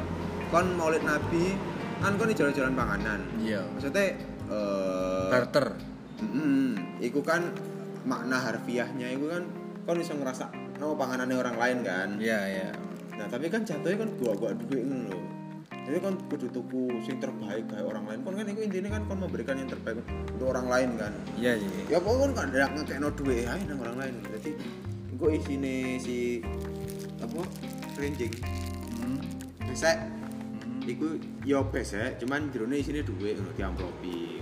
kon 0.47 0.67
Maulid 0.79 1.03
Nabi 1.03 1.55
kan 1.99 2.13
kon 2.15 2.31
jalan-jalan 2.31 2.73
panganan. 2.77 3.19
Iya. 3.41 3.61
Maksudnya 3.75 4.05
eh 4.47 5.27
Barter. 5.31 5.75
Mm, 6.17 7.01
iku 7.03 7.21
kan 7.21 7.53
makna 8.07 8.41
harfiahnya 8.41 9.11
iku 9.13 9.29
kan 9.29 9.43
kon 9.85 9.97
bisa 10.01 10.15
ngerasa 10.15 10.49
oh 10.81 10.95
panganannya 10.95 11.37
orang 11.37 11.57
lain 11.57 11.77
kan. 11.83 12.09
Iya, 12.21 12.39
iya. 12.47 12.69
Nah, 13.17 13.25
tapi 13.27 13.49
kan 13.49 13.65
jatuhnya 13.65 14.05
kan 14.05 14.09
gua-gua 14.21 14.53
duit 14.53 14.85
ngono. 14.85 15.17
Jadi 15.87 16.03
kan 16.03 16.19
kudu 16.27 16.51
tuku 16.51 16.99
sing 17.07 17.17
terbaik 17.17 17.63
kayak 17.71 17.87
orang 17.87 18.05
lain. 18.05 18.19
Kon 18.21 18.35
kan 18.35 18.47
iku 18.47 18.59
intinya 18.61 18.89
kan 18.99 19.01
kon 19.07 19.19
memberikan 19.23 19.55
yang 19.55 19.71
terbaik 19.71 20.03
untuk 20.35 20.47
orang 20.51 20.67
lain 20.67 20.89
kan. 20.99 21.13
Iya, 21.39 21.53
iya. 21.57 21.97
Ya 21.97 21.97
pokoknya 22.03 22.35
kan 22.35 22.47
ndak 22.51 22.69
ngekekno 22.75 23.09
duit 23.15 23.47
ae 23.47 23.61
nang 23.65 23.79
orang 23.81 23.97
lain. 23.99 24.13
Jadi 24.37 24.51
engko 25.15 25.25
isine 25.31 25.97
si 25.97 26.43
apa? 27.23 27.41
Renjing. 27.97 28.33
Hmm. 28.99 29.19
Besek. 29.65 30.16
Iku 30.87 31.19
yo 31.43 31.67
besek, 31.67 32.15
cuman 32.23 32.47
jerone 32.47 32.79
isine 32.79 33.03
duit 33.03 33.35
ngono 33.35 33.51
diamplopi. 33.59 34.39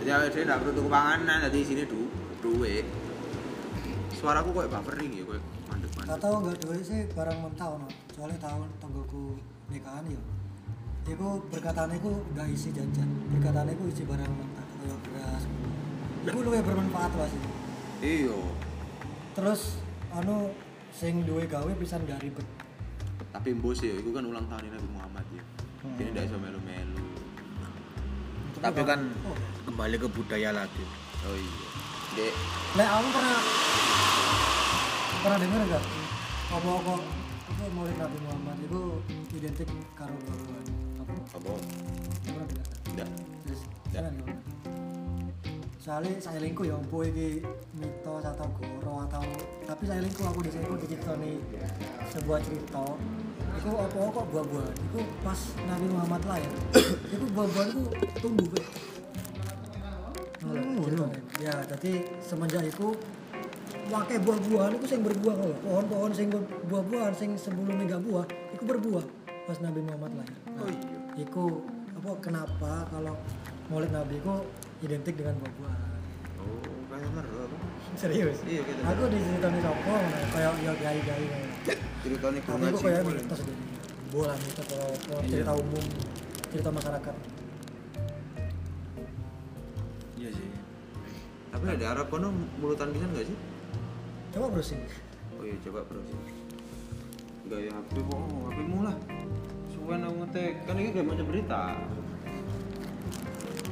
Jadi 0.00 0.08
awake 0.08 0.32
dhewe 0.32 0.44
ndak 0.48 0.58
perlu 0.64 0.72
tuku 0.72 0.88
panganan, 0.88 1.36
dadi 1.44 1.58
isine 1.60 1.84
du 1.84 2.08
duit. 2.40 2.88
Suaraku 4.16 4.56
kok 4.56 4.72
buffering 4.72 5.12
ya, 5.12 5.22
kok 5.28 5.44
mandek-mandek. 5.68 6.08
Gak 6.08 6.20
tau 6.24 6.40
gak 6.40 6.56
duit 6.64 6.80
sih 6.80 7.04
barang 7.12 7.38
mentah 7.44 7.76
no. 7.76 7.88
Soalnya 8.16 8.40
tahun 8.40 8.68
tanggoku 8.80 9.36
nikahan 9.68 10.08
ya. 10.08 10.22
Iku 11.12 11.44
berkataannya 11.52 12.00
iku 12.00 12.24
gak 12.32 12.48
isi 12.48 12.72
jajan. 12.72 13.08
Berkataannya 13.36 13.76
iku 13.76 13.84
isi 13.92 14.02
barang 14.08 14.32
mentah 14.32 14.64
kayak 14.80 14.98
beras. 15.12 15.44
Iku 16.24 16.38
luwih 16.40 16.64
bermanfaat 16.64 17.12
lah 17.20 17.28
sih. 17.28 17.42
Iya. 18.00 18.38
Terus 19.36 19.76
anu 20.16 20.56
sing 20.88 21.28
duwe 21.28 21.44
gawe 21.44 21.68
pisan 21.76 22.08
gak 22.08 22.24
ribet. 22.24 22.63
Tapi 23.34 23.50
mbos 23.50 23.82
ya, 23.82 23.98
itu 23.98 24.14
kan 24.14 24.22
ulang 24.22 24.46
tahun 24.46 24.70
Nabi 24.70 24.88
Muhammad 24.94 25.26
ya. 25.34 25.42
Jadi 25.98 26.08
ndak 26.14 26.24
iso 26.30 26.36
melu-melu. 26.38 27.02
Tapi 28.62 28.80
kan 28.86 29.00
Oh, 29.26 29.36
kembali 29.66 29.96
ke 29.98 30.06
budaya 30.06 30.54
lagi. 30.54 30.84
Oh 31.26 31.34
iya. 31.34 31.66
Dek, 32.14 32.32
Lek 32.78 32.88
aku 32.94 33.08
pernah 33.10 33.38
pernah 35.18 35.38
denger 35.42 35.60
gak? 35.66 35.84
Apa 36.54 36.68
apa 36.78 36.92
apa 36.94 37.64
Maulid 37.74 37.96
Nabi 37.98 38.18
Muhammad 38.22 38.56
itu 38.62 38.80
identik 39.34 39.68
karo 39.98 40.14
buah-buahan. 40.14 40.66
Apa? 41.02 41.14
apa? 41.34 41.52
Pernah 42.22 42.46
dengar? 42.46 42.66
Jangan 43.90 44.12
gimana? 44.14 44.42
Soalnya 45.84 46.16
saya 46.16 46.40
lingku 46.40 46.64
ya 46.64 46.80
empu 46.80 47.04
iki 47.04 47.44
mitos 47.76 48.24
atau 48.24 48.48
goro 48.56 49.04
atau 49.04 49.20
tapi 49.68 49.84
saya 49.84 50.00
lingku 50.00 50.24
aku 50.24 50.40
di 50.40 50.48
sini 50.48 50.64
aku 50.64 50.80
nih 51.20 51.36
sebuah 52.08 52.40
cerita 52.40 52.88
itu 53.60 53.68
apa 53.68 53.98
kok 54.16 54.26
buah-buahan 54.32 54.76
itu 54.80 55.00
pas 55.20 55.40
Nabi 55.68 55.86
Muhammad 55.92 56.22
lahir 56.24 56.52
itu 57.12 57.24
buah-buahan 57.36 57.68
itu 57.68 57.82
tumbuh. 58.16 58.48
Ngono, 60.40 60.88
ceritanya. 60.88 61.20
ya 61.36 61.54
jadi 61.76 61.92
semenjak 62.16 62.64
itu 62.64 62.96
wakai 63.92 64.16
buah-buahan 64.24 64.80
itu 64.80 64.86
sing 64.88 65.04
berbuah 65.04 65.36
loh 65.36 65.52
pohon-pohon 65.68 66.12
sing 66.16 66.32
buah-buahan 66.64 67.12
sing 67.12 67.36
sebelumnya 67.36 68.00
gak 68.00 68.02
buah 68.08 68.24
itu 68.56 68.64
berbuah 68.64 69.04
pas 69.44 69.60
Nabi 69.60 69.84
Muhammad 69.84 70.24
lahir 70.24 70.36
nah, 70.48 70.64
Oh 70.64 70.68
iya. 70.72 70.98
Iku 71.28 71.44
apa 72.00 72.10
kenapa 72.24 72.88
kalau 72.88 73.20
Maulid 73.68 73.92
Nabi 73.92 74.16
itu 74.16 74.32
identik 74.84 75.14
dengan 75.16 75.34
buah-buahan? 75.40 75.90
Oh, 76.40 76.60
kayak 76.92 77.08
ngeru? 77.16 77.56
Serius? 77.94 78.38
Iya, 78.44 78.60
gitu. 78.62 78.80
Aku 78.84 79.02
diceritani 79.08 79.58
sopo 79.64 79.94
kayak 80.34 80.52
ya 80.60 80.72
gai-gai 80.76 81.24
kayak. 81.24 81.78
Ceritanya 82.04 82.40
kurang 82.44 82.60
itu 82.68 82.78
kayak 82.84 83.02
mitos 83.08 83.40
deh. 83.40 83.56
Bola 84.12 84.34
mitos 84.36 84.66
apa, 84.68 84.76
Iya. 85.24 85.30
cerita 85.30 85.52
umum, 85.56 85.84
cerita 86.52 86.70
masyarakat. 86.70 87.14
Iya 90.14 90.30
sih. 90.30 90.48
Tapi 91.50 91.64
ada 91.70 91.84
Arab 91.94 92.06
kono 92.10 92.28
mulutan 92.58 92.92
pisan 92.92 93.10
enggak 93.14 93.26
sih? 93.30 93.38
Coba 94.34 94.46
browsing. 94.50 94.82
Oh 95.38 95.42
iya, 95.46 95.56
coba 95.62 95.80
bro 95.86 96.00
sih. 96.02 96.18
Gaya 97.46 97.70
HP 97.70 97.92
kok, 98.02 98.18
HP 98.50 98.58
mu 98.66 98.78
lah. 98.82 98.96
Suwen 99.70 100.00
aku 100.02 100.14
ngetek, 100.24 100.52
kan 100.66 100.74
ini 100.80 100.90
gak 100.90 101.06
macam 101.06 101.26
berita. 101.28 101.62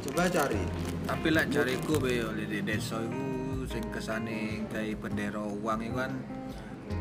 Coba 0.02 0.26
cari. 0.26 0.62
Tapi 1.06 1.26
lek 1.30 1.47
jariku 1.50 1.99
be 1.99 2.11
yo 2.18 2.35
di 2.35 2.59
desa 2.62 2.99
iku 3.02 3.25
sing 3.71 3.85
kesane 3.94 4.66
gawe 4.66 4.92
bendera 4.99 5.42
uang 5.42 5.80
iku 5.82 5.97
kan 5.99 6.12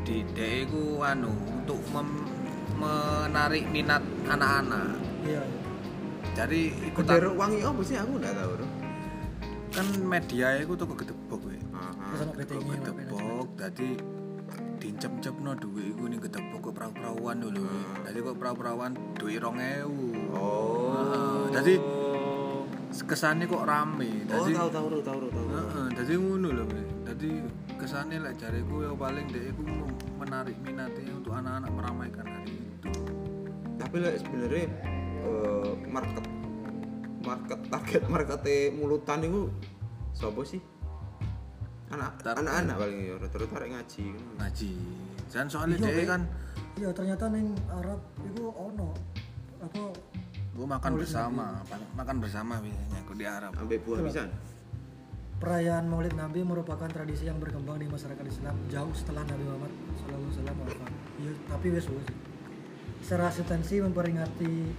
di 0.06 0.24
iku 0.38 1.02
anu 1.02 1.34
untuk 1.50 1.82
mem- 1.90 2.30
menarik 2.78 3.66
minat 3.70 4.02
anak-anak. 4.26 4.98
Iya. 5.26 5.42
Jadi 6.32 6.62
iku 6.90 7.02
Bendera 7.04 7.30
tak- 7.30 7.38
wangi 7.38 7.60
apa 7.62 7.82
sih 7.84 7.98
aku 8.00 8.14
enggak 8.18 8.34
tahu, 8.38 8.52
Bro. 8.56 8.68
kan 9.72 9.88
media 10.04 10.48
iku 10.60 10.74
tuh 10.76 10.88
gedebok 10.92 11.42
ono 12.12 12.32
BTG 12.36 12.68
Gedebok 12.76 13.48
dadi 13.56 13.90
dincep-cepno 14.82 15.52
duit 15.56 15.94
iku 15.94 16.04
ning 16.10 16.20
gedebok 16.20 16.60
kok 16.60 16.74
perahu-perahuan 16.76 17.38
lho. 17.40 17.66
Dadi 18.04 18.18
kok 18.20 18.36
perahu-perahuan 18.36 18.92
duit 19.16 19.40
2000. 19.40 20.34
Oh. 20.34 21.48
Jadi 21.54 21.74
kesannya 22.92 23.48
kok 23.48 23.64
rame. 23.64 24.28
Oh, 24.28 24.46
Dadi 24.46 24.52
tahu 24.54 24.70
tahu 24.70 24.86
tahu 24.92 25.02
tahu 25.02 25.20
tahu. 25.32 25.46
Heeh, 25.48 25.86
dadi 25.96 26.14
ngono 26.20 26.48
lho. 26.52 26.64
Dadi 27.08 27.30
kesane 27.80 28.16
lek 28.20 28.36
jariku 28.38 28.84
ya 28.84 28.92
paling 28.94 29.26
dek 29.32 29.44
iku 29.56 29.64
menarik 30.20 30.58
minatnya 30.62 31.12
untuk 31.16 31.34
anak-anak 31.34 31.72
meramaikan 31.72 32.26
hari 32.28 32.54
itu. 32.54 32.92
Tapi 33.80 33.96
lah 33.98 34.12
sebenarnya 34.20 34.64
eh, 35.26 35.72
market 35.90 36.26
market 37.22 37.60
target 37.70 38.04
marketnya 38.10 38.74
mulutan 38.76 39.22
itu 39.24 39.50
siapa 40.14 40.42
sih? 40.44 40.62
anak 41.92 42.24
anak-anak 42.24 42.76
paling 42.80 43.00
ya 43.04 43.16
rata-rata 43.20 43.56
arek 43.60 43.70
ngaji 43.76 44.06
ngaji 44.40 44.72
dan 45.28 45.46
soalnya 45.52 45.76
Iya, 45.76 45.84
dia 45.84 45.96
Be. 45.96 46.04
kan 46.08 46.22
iya 46.80 46.90
ternyata 46.96 47.24
neng 47.28 47.52
Arab 47.68 48.00
itu 48.24 48.44
ono 48.48 48.96
apa 49.60 49.84
gua 50.62 50.78
makan 50.78 50.92
bersama 50.94 51.46
pa- 51.66 51.90
makan 51.98 52.16
bersama 52.22 52.54
biasanya 52.62 52.98
aku 53.02 53.14
di 53.18 53.26
Arab 53.26 53.52
sampai 53.52 53.82
buah 53.82 54.00
pisan 54.06 54.30
perayaan 55.42 55.90
Maulid 55.90 56.14
Nabi 56.14 56.46
merupakan 56.46 56.86
tradisi 56.86 57.26
yang 57.26 57.42
berkembang 57.42 57.82
di 57.82 57.90
masyarakat 57.90 58.22
Islam 58.24 58.54
jauh 58.70 58.94
setelah 58.94 59.26
Nabi 59.26 59.42
Muhammad 59.42 59.74
SAW 59.98 60.54
wafat. 60.54 60.92
Iya, 61.18 61.34
tapi 61.50 61.68
wes 61.74 61.90
wes. 61.90 62.06
Secara 63.02 63.34
substansi 63.34 63.82
memperingati 63.82 64.70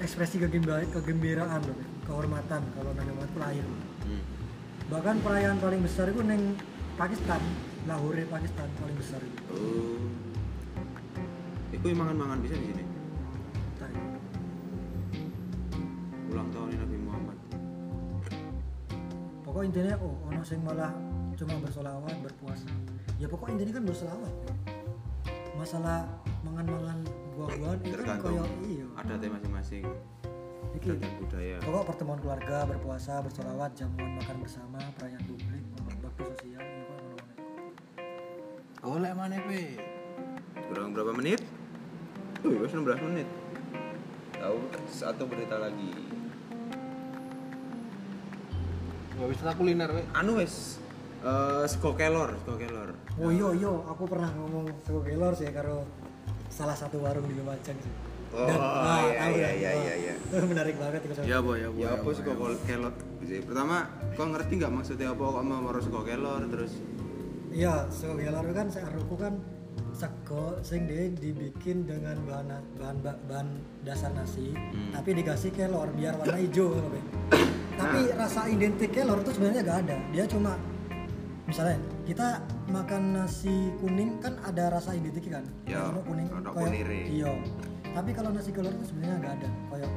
ekspresi 0.00 0.40
kegembira- 0.40 0.88
kegembiraan 0.88 1.60
loh, 1.60 1.76
kehormatan 2.02 2.64
kalau 2.72 2.96
Nabi 2.96 3.12
Muhammad 3.12 3.28
itu 3.28 3.38
lahir. 3.38 3.64
hmm. 4.08 4.22
Bahkan 4.88 5.16
perayaan 5.20 5.58
paling 5.60 5.84
besar 5.84 6.08
itu 6.08 6.24
neng 6.24 6.56
Pakistan, 6.96 7.44
Lahore 7.84 8.24
Pakistan 8.26 8.64
paling 8.80 8.96
besar 8.96 9.20
itu. 9.20 9.40
oh 9.50 10.00
Iku 11.70 11.84
yang 11.84 12.00
mangan-mangan 12.00 12.40
bisa 12.40 12.56
di 12.56 12.64
sini 12.66 12.79
Pokok 19.50 19.66
intinya 19.66 19.98
oh 19.98 20.14
ono 20.30 20.46
sing 20.46 20.62
malah 20.62 20.94
cuma 21.34 21.58
bersolawat 21.58 22.14
berpuasa. 22.22 22.70
Ya 23.18 23.26
pokok 23.26 23.50
intinya 23.50 23.82
kan 23.82 23.84
bersolawat. 23.90 24.34
Masalah 25.58 26.06
mangan-mangan 26.46 27.02
buah-buahan 27.34 27.78
itu 27.82 28.02
kan 28.04 28.16
koyo 28.20 28.44
iya. 28.68 28.86
adatnya 29.00 29.28
masing-masing 29.36 29.84
Iki 30.76 30.88
budaya 31.18 31.56
pokok 31.64 31.84
pertemuan 31.92 32.18
keluarga 32.20 32.68
berpuasa 32.68 33.24
bersolawat 33.24 33.72
jamuan 33.74 34.20
makan 34.20 34.36
bersama 34.44 34.78
perayaan 35.00 35.24
publik 35.24 35.64
bakti 36.00 36.22
sosial 36.24 36.62
itu 36.62 36.84
kan 36.84 36.96
ono-ono. 37.00 37.34
oleh 38.86 39.12
mana 39.16 39.36
pe 39.44 39.76
kurang 40.70 40.94
berapa 40.94 41.12
menit? 41.16 41.40
Tuh, 42.40 42.56
ya 42.56 42.64
19 42.64 43.08
menit. 43.12 43.28
Tahu 44.32 44.56
satu 44.88 45.28
berita 45.28 45.60
lagi. 45.60 46.09
Gak 49.20 49.28
bisa 49.28 49.52
kuliner 49.52 49.88
pe 49.92 50.02
Anu 50.16 50.40
wes 50.40 50.80
eh 51.20 51.64
sego 51.68 51.92
kelor, 51.92 52.32
sego 52.40 52.56
kelor. 52.56 52.96
Oh 53.20 53.28
iya 53.28 53.48
iya 53.52 53.68
aku 53.92 54.08
pernah 54.08 54.32
ngomong 54.32 54.72
sego 54.80 55.04
gelor 55.04 55.36
sih 55.36 55.52
karo 55.52 55.84
salah 56.48 56.72
satu 56.72 56.96
warung 57.04 57.28
di 57.28 57.36
Lumajang 57.36 57.76
sih. 57.76 57.92
Oh, 58.30 58.46
ah, 58.46 59.10
iya, 59.10 59.26
tahu 59.26 59.32
iya, 59.42 59.50
iya, 59.58 59.70
iya, 59.74 59.94
iya. 60.06 60.14
itu 60.30 60.46
menarik 60.46 60.78
banget 60.78 61.02
itu 61.02 61.26
ya 61.26 61.42
boh 61.42 61.58
ya 61.58 61.66
boh 61.66 61.82
Ya 61.82 61.98
apa 61.98 62.08
sego 62.14 62.32
kelor? 62.62 62.94
Sih, 63.26 63.42
Pertama, 63.42 63.90
kau 64.14 64.30
ngerti 64.30 64.52
nggak 64.62 64.70
maksudnya 64.72 65.10
apa 65.12 65.24
kok 65.28 65.44
mau 65.44 65.58
mau 65.60 65.74
sego 65.76 66.00
kelor 66.06 66.40
terus? 66.48 66.72
Iya, 67.52 67.84
sego 67.92 68.14
gelor 68.16 68.42
itu 68.46 68.54
kan 68.56 68.68
searuku 68.72 69.14
kan 69.20 69.34
sego 69.92 70.56
sing 70.64 70.88
dia 70.88 71.10
dibikin 71.12 71.84
dengan 71.84 72.16
bahan 72.24 72.48
bahan 72.80 72.96
bahan 73.28 73.48
dasar 73.84 74.14
nasi, 74.16 74.54
Hmm. 74.56 74.94
tapi 74.96 75.12
dikasih 75.20 75.50
kelor 75.52 75.90
biar 75.92 76.16
warna 76.16 76.38
hijau 76.40 76.72
loh. 76.72 76.88
Tapi 77.90 78.02
Nah. 78.06 78.16
rasa 78.20 78.40
identik 78.46 78.90
kelor 78.92 79.18
itu 79.18 79.30
sebenarnya 79.32 79.60
gak 79.64 79.78
ada. 79.84 79.96
Dia 80.08 80.24
cuma 80.24 80.52
misalnya 81.44 81.74
kita 82.06 82.28
makan 82.66 83.02
nasi 83.16 83.50
kuning 83.76 84.18
kan 84.18 84.38
ada 84.40 84.70
rasa 84.70 84.94
identik 84.94 85.26
kan? 85.28 85.42
Ya, 85.64 85.82
Ono 85.84 85.98
kuning 86.00 86.30
koyo- 86.30 86.54
kunire. 86.54 87.00
Iya. 87.04 87.34
Tapi 87.90 88.14
kalau 88.14 88.30
nasi 88.30 88.50
kelor 88.50 88.70
itu 88.70 88.86
sebenarnya 88.86 89.16
gak 89.20 89.34
ada. 89.36 89.48
Kayak 89.68 89.90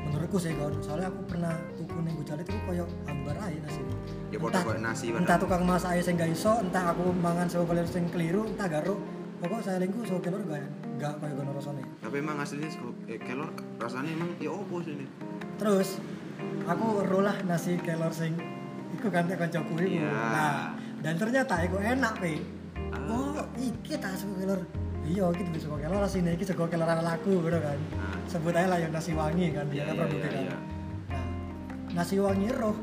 menurutku 0.00 0.36
sih 0.36 0.50
kan, 0.52 0.74
soalnya 0.80 1.06
aku 1.06 1.20
pernah 1.28 1.54
tuku 1.72 1.98
ning 2.00 2.14
Gujalit 2.16 2.42
itu 2.42 2.58
koyo 2.64 2.84
hambar 3.04 3.36
aja 3.38 3.58
nasi. 3.60 3.80
Ya 4.28 4.36
koyo 4.36 4.50
nasi 4.76 5.06
padahal. 5.06 5.22
entah 5.22 5.38
tukang 5.38 5.62
masak 5.64 5.90
aja 5.94 6.02
sing 6.02 6.14
gak 6.16 6.28
iso, 6.28 6.52
entah 6.58 6.90
aku 6.90 7.14
mangan 7.14 7.46
sego 7.46 7.64
kelor 7.64 7.86
sing 7.86 8.08
keliru, 8.08 8.42
entah 8.44 8.66
garo. 8.68 8.98
Pokok 9.38 9.62
saya 9.62 9.78
lingku 9.78 10.02
sego 10.02 10.18
kelor 10.18 10.42
gak 10.44 10.66
gak 10.98 11.14
kayak 11.14 11.34
gono 11.36 11.54
rasane. 11.54 11.86
Tapi 12.02 12.16
emang 12.18 12.36
aslinya 12.36 12.66
sego 12.68 12.90
eh, 13.06 13.14
kelor 13.16 13.46
rasanya 13.78 14.10
emang 14.10 14.34
ya 14.36 14.50
opo 14.50 14.82
sih 14.82 14.98
ini? 14.98 15.06
Terus 15.56 16.02
aku 16.68 16.86
rolah 17.08 17.36
nasi 17.48 17.80
kelor 17.80 18.12
sing 18.12 18.36
iku 18.92 19.08
kan 19.08 19.24
tek 19.24 19.40
kancaku 19.40 19.72
iku. 19.80 20.04
Iya. 20.04 20.12
Nah, 20.12 20.56
dan 21.00 21.14
ternyata 21.16 21.54
iku 21.64 21.80
enak, 21.80 22.14
Pe. 22.20 22.40
Ah. 22.92 23.08
Oh, 23.08 23.40
iki 23.56 23.96
ta 23.96 24.12
sego 24.12 24.36
kelor. 24.36 24.60
Iya, 25.08 25.24
iki 25.32 25.42
dudu 25.48 25.58
sego 25.60 25.76
kelor 25.80 26.00
asline 26.04 26.36
iki 26.36 26.44
sego 26.44 26.68
kelor 26.68 26.88
ala 26.88 27.00
laku 27.00 27.40
ngono 27.40 27.58
kan. 27.60 27.78
Ah. 27.96 28.16
Sebut 28.28 28.52
aja 28.52 28.68
lah 28.68 28.78
yang 28.80 28.92
nasi 28.92 29.16
wangi 29.16 29.48
kan 29.52 29.64
dia 29.72 29.80
Iya, 29.80 29.84
kan 29.88 29.94
iya, 29.94 30.00
produknya 30.04 30.28
iya, 30.28 30.28
kan. 30.28 30.44
iya. 30.44 30.56
Nah, 31.08 31.24
nasi 31.96 32.16
wangi 32.20 32.48
roh. 32.52 32.76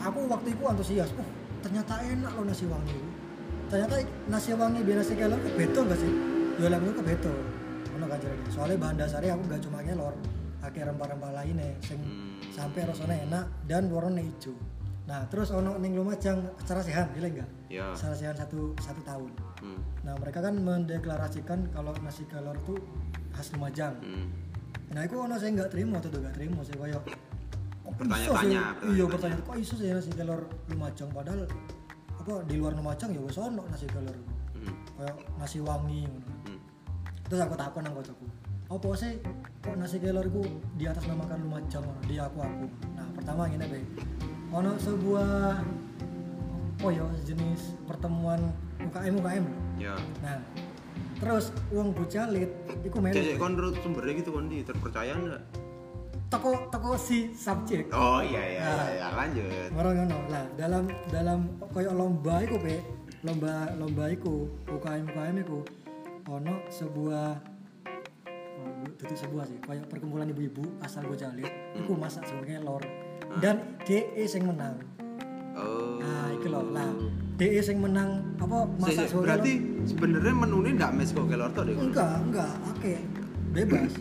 Aku 0.00 0.18
waktu 0.30 0.48
itu 0.54 0.62
antusias. 0.64 1.10
Oh, 1.18 1.28
ternyata 1.60 1.98
enak 2.00 2.32
loh 2.38 2.44
nasi 2.46 2.64
wangi. 2.70 2.94
itu. 2.94 3.08
Ternyata 3.70 3.94
nasi 4.26 4.50
wangi 4.54 4.80
biar 4.82 4.96
nasi 5.02 5.14
kelor 5.14 5.38
ke 5.38 5.50
beto 5.54 5.80
gak 5.86 5.98
sih? 5.98 6.12
Ya 6.58 6.66
lah 6.70 6.78
ke 6.82 7.02
beto. 7.02 7.34
Ono 7.98 8.04
kan 8.06 8.18
jarene. 8.18 8.44
Soalnya 8.50 8.76
bahan 8.82 8.96
dasarnya 8.98 9.30
aku 9.38 9.42
gak 9.46 9.62
cuma 9.62 9.78
kelor, 9.84 10.14
akeh 10.60 10.82
rempah-rempah 10.84 11.32
lainnya 11.32 11.72
sing 11.80 12.00
Hmm. 12.00 12.40
sampai 12.52 12.84
rasanya 12.84 13.16
enak 13.26 13.44
dan 13.64 13.88
warnanya 13.88 14.28
hijau. 14.28 14.52
Nah, 15.08 15.26
terus 15.26 15.50
ono 15.50 15.74
ning 15.80 15.96
Lumajang 15.96 16.38
acara 16.54 16.78
sehat, 16.84 17.10
gila 17.16 17.26
enggak? 17.26 17.48
Ya. 17.66 17.90
Acara 17.90 18.14
sehat 18.14 18.38
satu 18.38 18.76
satu 18.78 19.00
tahun. 19.02 19.30
Hmm. 19.58 19.80
Nah, 20.06 20.14
mereka 20.20 20.38
kan 20.44 20.54
mendeklarasikan 20.54 21.66
kalau 21.74 21.90
nasi 22.04 22.22
kelor 22.30 22.54
itu 22.54 22.78
khas 23.34 23.50
Lumajang. 23.56 23.96
Hmm. 24.04 24.28
Nah, 24.94 25.02
itu 25.02 25.16
ono 25.18 25.34
saya 25.34 25.50
nggak 25.56 25.70
terima 25.72 25.98
tuh 25.98 26.14
nggak 26.14 26.34
terima 26.36 26.60
saya 26.62 26.78
kayak 26.78 27.02
bisa 27.04 27.18
Bertanya-tanya? 28.00 28.62
Iya, 28.96 29.04
bertanya 29.04 29.36
kok 29.44 29.56
iso 29.60 29.74
sih 29.76 29.92
nasi 29.92 30.10
kelor 30.14 30.40
Lumajang 30.72 31.10
padahal 31.12 31.44
apa 32.16 32.32
di 32.48 32.54
luar 32.56 32.72
Lumajang 32.76 33.10
ya 33.12 33.20
wis 33.20 33.36
ono 33.36 33.66
nasi 33.66 33.84
kelor. 33.90 34.14
Hmm. 34.54 34.74
Kayak 34.94 35.16
nasi 35.36 35.58
wangi. 35.58 36.06
Hmm. 36.46 36.58
Terus 37.26 37.40
aku 37.44 37.54
takon 37.58 37.82
nang 37.82 37.94
kocokku. 37.98 38.26
Apa 38.70 38.94
sih 38.94 39.18
kok 39.60 39.74
nasi 39.74 39.98
kelor 39.98 40.22
iku 40.30 40.46
di 40.78 40.86
atas 40.86 41.02
namakan 41.10 41.42
Lumajang 41.42 41.82
di 42.06 42.16
aku 42.22 42.38
aku. 42.38 42.66
Nah, 42.94 43.06
pertama 43.18 43.50
ngene 43.50 43.66
be. 43.66 43.82
Ono 44.54 44.78
sebuah 44.78 45.58
oh 46.80 46.90
ya 46.94 47.06
jenis 47.26 47.74
pertemuan 47.90 48.54
UKM 48.78 49.18
UKM. 49.18 49.44
Ya. 49.82 49.98
Nah, 50.22 50.38
terus 51.18 51.50
uang 51.74 51.90
bucalit 51.98 52.50
iku 52.86 53.02
melu. 53.02 53.18
Cek 53.18 53.42
kon 53.42 53.58
sumbernya 53.82 54.22
gitu 54.22 54.30
kon 54.30 54.46
di 54.46 54.62
terpercaya 54.62 55.18
enggak? 55.18 55.42
toko 56.30 56.70
toko 56.70 56.94
si 56.94 57.34
subjek 57.34 57.90
Oh 57.90 58.22
iya 58.22 58.38
iya 58.38 58.62
Nah. 58.62 58.70
iya, 58.70 58.86
iya. 58.94 59.06
lanjut. 59.18 59.68
orang 59.74 59.94
ngono 59.98 60.18
lah 60.30 60.44
dalam 60.54 60.84
dalam 61.10 61.38
koyo 61.74 61.90
lomba 61.90 62.38
iku 62.46 62.56
pe 62.62 62.78
lomba 63.26 63.74
lomba 63.74 64.06
iku 64.14 64.46
UKM 64.70 65.10
UKM 65.10 65.36
iku 65.42 65.58
ono 66.30 66.54
sebuah 66.70 67.49
itu 68.98 69.14
sebuah 69.14 69.44
sih 69.46 69.58
kayak 69.62 69.86
perkumpulan 69.86 70.26
ibu-ibu 70.26 70.64
asal 70.80 71.06
Gojalit 71.06 71.46
iku 71.76 71.94
masak 71.94 72.26
sebagai 72.26 72.58
lor 72.60 72.82
dan 73.38 73.78
DE 73.84 74.24
sing 74.26 74.44
menang 74.44 74.78
Oh. 75.50 75.98
nah 75.98 76.30
iki 76.30 76.46
lho 76.46 76.62
lah 76.70 76.88
DE 77.36 77.58
sing 77.60 77.82
menang 77.82 78.22
apa 78.38 78.64
masak 78.78 79.10
sebagai 79.10 79.26
berarti 79.26 79.52
sebenarnya 79.82 80.34
menunya 80.34 80.70
enggak 80.78 80.92
mes 80.94 81.10
kok 81.10 81.26
kelor 81.26 81.50
tuh 81.50 81.62
deh. 81.66 81.74
lor 81.74 81.84
enggak 81.90 82.14
enggak 82.22 82.52
oke 82.70 82.92
bebas 83.50 83.92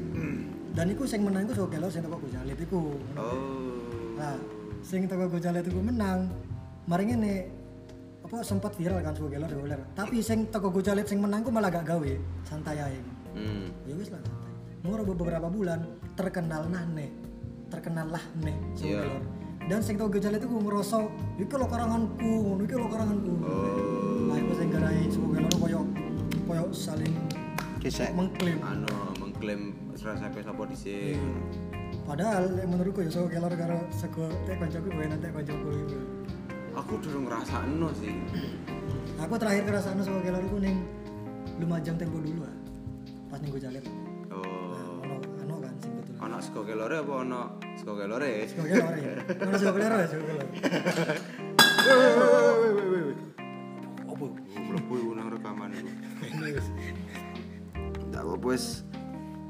dan 0.78 0.86
iku 0.93 1.04
sing 1.10 1.25
menang 1.25 1.49
iku 1.49 1.54
sebagai 1.58 1.78
lor 1.82 1.91
sing 1.91 2.06
toko 2.06 2.17
Gojalit 2.21 2.58
iku 2.58 2.82
Oh. 3.17 3.80
Nah, 4.19 4.36
sing 4.84 5.08
teko 5.08 5.32
Gojalet 5.32 5.63
itu 5.63 5.80
menang. 5.80 6.28
Mari 6.91 7.08
ngene 7.08 7.34
apa 8.19 8.43
sempat 8.43 8.75
viral 8.75 8.99
kan 8.99 9.15
sebagai 9.15 9.47
dolar. 9.47 9.80
Tapi 9.95 10.19
sing 10.19 10.52
teko 10.52 10.67
Gojalet 10.69 11.08
sing 11.08 11.23
menang 11.23 11.39
ku 11.39 11.49
malah 11.49 11.71
gak 11.71 11.88
gawe, 11.88 12.12
santai 12.43 12.84
aja. 12.84 12.99
Hmm. 13.32 13.71
Ya 13.88 13.95
wis 13.95 14.12
lah 14.12 14.19
Moro 14.80 15.04
beberapa 15.04 15.48
bulan 15.52 15.84
terkenal 16.15 16.68
nah 16.72 16.84
nih. 16.88 17.12
Terkenal 17.70 18.08
lah 18.10 18.24
nih 18.42 18.56
Iya. 18.56 18.74
sebagai 18.74 19.06
gelar. 19.06 19.24
Dan 19.70 19.80
sing 19.86 19.96
teko 20.02 20.10
Gojalet 20.10 20.42
itu 20.42 20.50
ngerasa 20.50 20.98
iki 21.38 21.54
lo 21.54 21.68
karanganku, 21.70 22.32
ngono 22.42 22.62
iki 22.65 22.74
lo 22.74 22.88
karanganku. 22.89 23.34
Oh. 23.46 24.34
Iku 24.34 24.54
sing 24.58 24.68
garai 24.74 25.06
sebagai 25.06 25.46
gelar 25.46 25.54
koyo 25.60 25.80
koyo 26.48 26.65
saling 26.74 27.13
Kisah. 27.78 28.10
mengklaim. 28.18 28.58
Anu 28.65 28.89
mengklaim 29.22 29.78
serasa 29.94 30.26
sampai 30.26 30.42
sapa 30.42 30.63
dhisik. 30.65 31.20
Padahal 32.08 32.50
menurutku 32.65 33.06
ya 33.06 33.12
sebagai 33.13 33.38
gelar 33.38 33.54
karo 33.54 33.78
sego 33.94 34.26
tek 34.50 34.58
kancaku 34.58 34.89
gue 34.89 35.06
nanti 35.06 35.28
kancaku. 35.30 35.70
Aku 36.74 36.94
durung 37.06 37.30
ngrasakno 37.30 37.94
sih. 37.94 38.15
Aku 39.22 39.38
terakhir 39.38 39.70
kerasaan 39.70 40.02
sebagai 40.02 40.34
gelar 40.34 40.42
iku 40.42 40.58
ning 40.58 40.82
Lumajang 41.60 42.00
tempo 42.00 42.18
dulu 42.18 42.48
ah. 42.48 42.56
Pas 43.30 43.38
ning 43.38 43.52
Gojalet. 43.54 43.86
Oh. 43.86 44.09
Ono 46.20 46.36
sego 46.44 46.62
kelore 46.68 47.00
apa 47.00 47.14
ono 47.24 47.42
sego 47.80 47.96
kelore? 47.96 48.44
Gelar 48.44 48.96
ya. 49.00 49.14
Ono 49.40 49.56
gelar 49.56 49.92
ya 50.04 50.08
sebagai 50.08 50.36
gelar. 50.36 50.48
Apa? 54.04 54.26
Mlebu 54.60 54.94
iku 55.00 55.12
nang 55.16 55.28
rekaman 55.32 55.70
iku. 55.72 55.90
Enggak 58.04 58.22
apa 58.24 58.36
wis. 58.44 58.84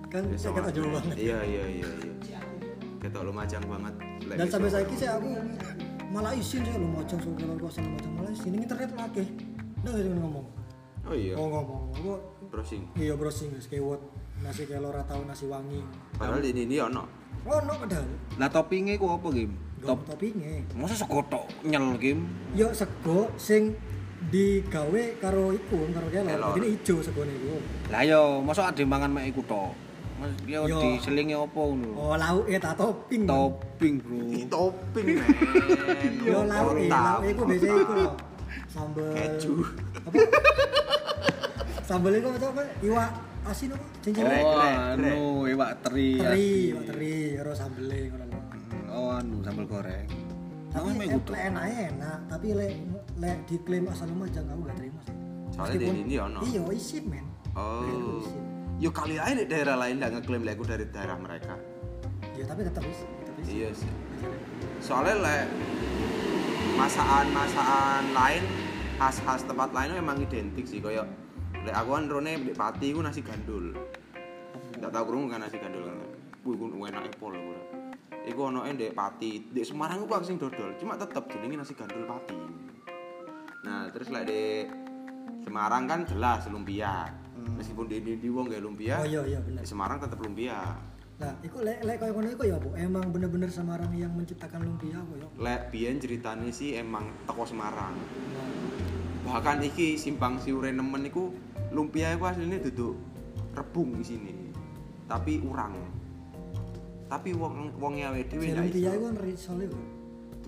Kan 0.10 0.24
saya 0.38 0.52
kata 0.58 0.70
jauh 0.74 0.90
banget. 0.94 1.16
Iya 1.18 1.40
iya 1.42 1.64
iya 1.70 1.90
iya. 2.06 2.40
Ketok 3.02 3.24
lumajang 3.30 3.64
banget. 3.66 3.94
Dan 4.30 4.48
sampai 4.48 4.70
saiki 4.70 4.96
sih 4.98 5.10
aku 5.10 5.30
malah 6.10 6.34
isin 6.34 6.66
saya 6.66 6.78
lu 6.82 6.90
mojong 6.90 7.22
suka 7.22 7.38
kelor 7.38 7.58
kosan 7.62 7.86
mojong 7.86 8.14
malah 8.18 8.32
isin 8.34 8.50
ini 8.50 8.66
internet 8.66 8.90
lagi 8.98 9.24
dia 9.86 10.10
ngomong 10.18 10.42
Oh 11.06 11.14
iya. 11.14 11.38
oh 11.38 11.46
ngomong 11.54 11.82
aku 11.94 12.18
Browsing. 12.50 12.82
iya 12.98 13.14
browsing 13.14 13.54
kewot 13.70 14.02
nasi 14.40 14.64
kelor 14.64 14.96
atau 14.98 15.20
nasi 15.24 15.46
wangi 15.46 15.84
Padahal 16.16 16.40
di 16.40 16.52
ini 16.54 16.78
ono. 16.78 17.04
oh 17.44 17.60
no 17.62 17.74
padahal 17.76 18.08
Lah 18.36 18.48
toppingnya 18.48 18.96
ku 18.96 19.08
apa 19.10 19.28
game? 19.30 19.54
top 19.80 20.00
toppingnya 20.06 20.64
Masa 20.74 20.96
sego 20.96 21.20
tok 21.26 21.46
nyel 21.62 21.96
game? 21.98 22.24
yo 22.54 22.72
sego 22.72 23.28
sing 23.36 23.76
digawe 24.26 25.04
karo 25.18 25.52
iku 25.52 25.80
karo 25.90 26.08
kelor 26.10 26.52
jadi 26.54 26.68
ijo 26.70 26.96
segone 27.00 27.32
iku 27.32 27.56
Lah 27.88 28.02
yo, 28.04 28.40
masa 28.40 28.68
ade 28.68 28.84
mangan 28.84 29.10
mek 29.10 29.30
iku 29.30 29.42
tok. 29.44 29.72
Mas 30.20 30.36
yo 30.44 30.68
Yo. 30.68 30.76
diselingi 30.78 31.32
apa 31.32 31.48
ngono? 31.56 31.96
oh 31.96 32.16
lauk 32.16 32.44
eh 32.46 32.60
tak 32.60 32.76
topping 32.76 33.24
Topping, 33.24 33.94
Bro. 33.98 34.20
Di 34.28 34.42
topping 34.46 35.06
men. 35.16 35.28
yo 36.28 36.40
lauk 36.44 36.76
eh 36.76 36.88
lauk 36.88 37.22
iku 37.26 37.42
biasa 37.46 37.66
iku 37.70 37.94
lho 37.96 38.12
sambel 38.68 39.08
Keju. 39.14 39.54
apa 40.04 40.18
sambel 41.82 42.14
iku 42.16 42.28
apa 42.30 42.48
apa 42.52 42.64
iwak 42.82 43.10
asin 43.46 43.72
apa 43.72 43.86
cincin 44.00 44.22
Oh, 44.22 44.30
grek, 44.30 44.44
anu, 44.90 45.20
iwak 45.48 45.72
teri. 45.82 46.10
teri 46.16 46.50
iwak 46.70 46.84
teri 46.86 47.16
karo 47.36 47.52
sambele 47.54 48.00
ngono 48.08 48.26
lho 48.26 48.40
Oh, 48.90 49.10
anu 49.12 49.36
sambal 49.42 49.66
goreng. 49.66 50.08
tapi 50.70 50.90
tok. 51.18 51.34
lek 51.34 51.44
enak 51.48 51.64
enak 51.90 52.18
tapi 52.28 52.48
lek 52.54 52.74
lek 53.18 53.38
diklaim 53.46 53.86
asal 53.88 54.06
lumajang 54.06 54.46
aku 54.46 54.62
gak 54.64 54.78
terima 54.78 55.00
sih 55.02 55.16
Soalnya 55.50 55.78
di 55.78 55.88
ini 56.00 56.16
ono. 56.18 56.40
iya 56.44 56.62
isin 56.72 57.04
men 57.06 57.26
Oh. 57.58 58.22
Yo 58.78 58.94
kali 58.94 59.18
aja 59.18 59.34
di 59.36 59.44
daerah 59.44 59.76
lain 59.76 59.98
nggak 59.98 60.12
ngeklaim 60.16 60.44
lagu 60.44 60.64
dari 60.64 60.86
daerah 60.88 61.18
mereka. 61.18 61.58
iya 62.32 62.46
tapi 62.46 62.62
tetap 62.62 62.84
is 62.84 63.00
tetap 63.02 63.36
is 63.36 63.48
Iya 63.50 63.70
sih. 63.74 63.92
Soalnya 64.80 65.16
le 65.18 65.38
masakan-masakan 66.78 68.04
lain 68.14 68.44
khas-khas 68.96 69.42
tempat 69.44 69.70
lain 69.70 69.92
memang 69.96 70.22
identik 70.22 70.64
sih 70.64 70.80
koyo 70.80 71.04
lek 71.70 71.78
aku 71.78 71.90
kan 71.94 72.06
rone 72.10 72.34
di 72.42 72.54
Pati 72.58 72.88
ku 72.90 73.06
nasi 73.06 73.22
gandul. 73.22 73.78
Enggak 74.74 74.90
tahu 74.90 75.04
krungu 75.14 75.30
kan 75.30 75.46
nasi 75.46 75.62
gandul 75.62 75.86
kan. 75.86 76.02
Wih, 76.42 76.58
ku 76.58 76.82
enak 76.82 77.14
pol 77.22 77.38
aku. 77.38 77.54
Iku 78.26 78.42
ono 78.50 78.66
ndek 78.66 78.98
Pati, 78.98 79.54
di 79.54 79.62
Semarang 79.62 80.02
ku 80.02 80.10
sing 80.26 80.42
dodol, 80.42 80.74
cuma 80.82 80.98
tetep 80.98 81.30
jenenge 81.30 81.62
nasi 81.62 81.78
gandul 81.78 82.10
Pati. 82.10 82.42
Nah, 83.70 83.86
terus 83.94 84.10
lek 84.10 84.26
di 84.26 84.66
Semarang 85.46 85.86
kan 85.86 86.10
jelas 86.10 86.50
lumpia. 86.50 87.06
Meskipun 87.38 87.86
di 87.86 88.02
di, 88.02 88.18
di 88.18 88.28
wong 88.34 88.50
gak 88.50 88.66
lumpia, 88.66 89.00
oh 89.00 89.08
iya 89.08 89.22
iya 89.30 89.40
benar 89.40 89.62
di 89.62 89.70
Semarang 89.70 90.02
tetep 90.02 90.18
lumpia. 90.18 90.74
nah 91.20 91.36
iku 91.44 91.60
lek 91.68 91.84
lek 91.84 92.00
koyo 92.00 92.16
ngono 92.16 92.32
iku 92.32 92.44
ya 92.48 92.56
bu 92.56 92.72
emang 92.80 93.12
bener-bener 93.12 93.52
Semarang 93.52 93.92
yang 93.92 94.08
menciptakan 94.16 94.64
lumpia 94.64 95.04
aku 95.04 95.20
ya 95.20 95.28
Lek 95.36 95.62
biyen 95.68 96.00
ceritane 96.00 96.48
sih 96.48 96.80
emang 96.80 97.12
teko 97.28 97.44
Semarang. 97.44 97.92
Nah, 97.92 98.70
Bahkan 99.30 99.62
iki 99.62 100.00
simpang 100.00 100.40
siure 100.40 100.72
nemen 100.72 101.06
iku 101.06 101.30
lumpia 101.70 102.14
iku 102.14 102.24
asline 102.26 102.58
duduk 102.60 102.96
rebung 103.54 103.96
di 103.96 104.06
sini. 104.06 104.34
Tapi 105.06 105.42
urang. 105.42 105.74
Tapi 107.10 107.34
wong 107.34 107.74
wong 107.78 107.94
awake 108.00 108.30
dhewe 108.30 108.46
si 108.46 108.54
ndak 108.54 108.66
lumpia 108.70 108.90
iku 108.94 109.04
kan 109.10 109.16
risol 109.20 109.60
iku 109.60 109.80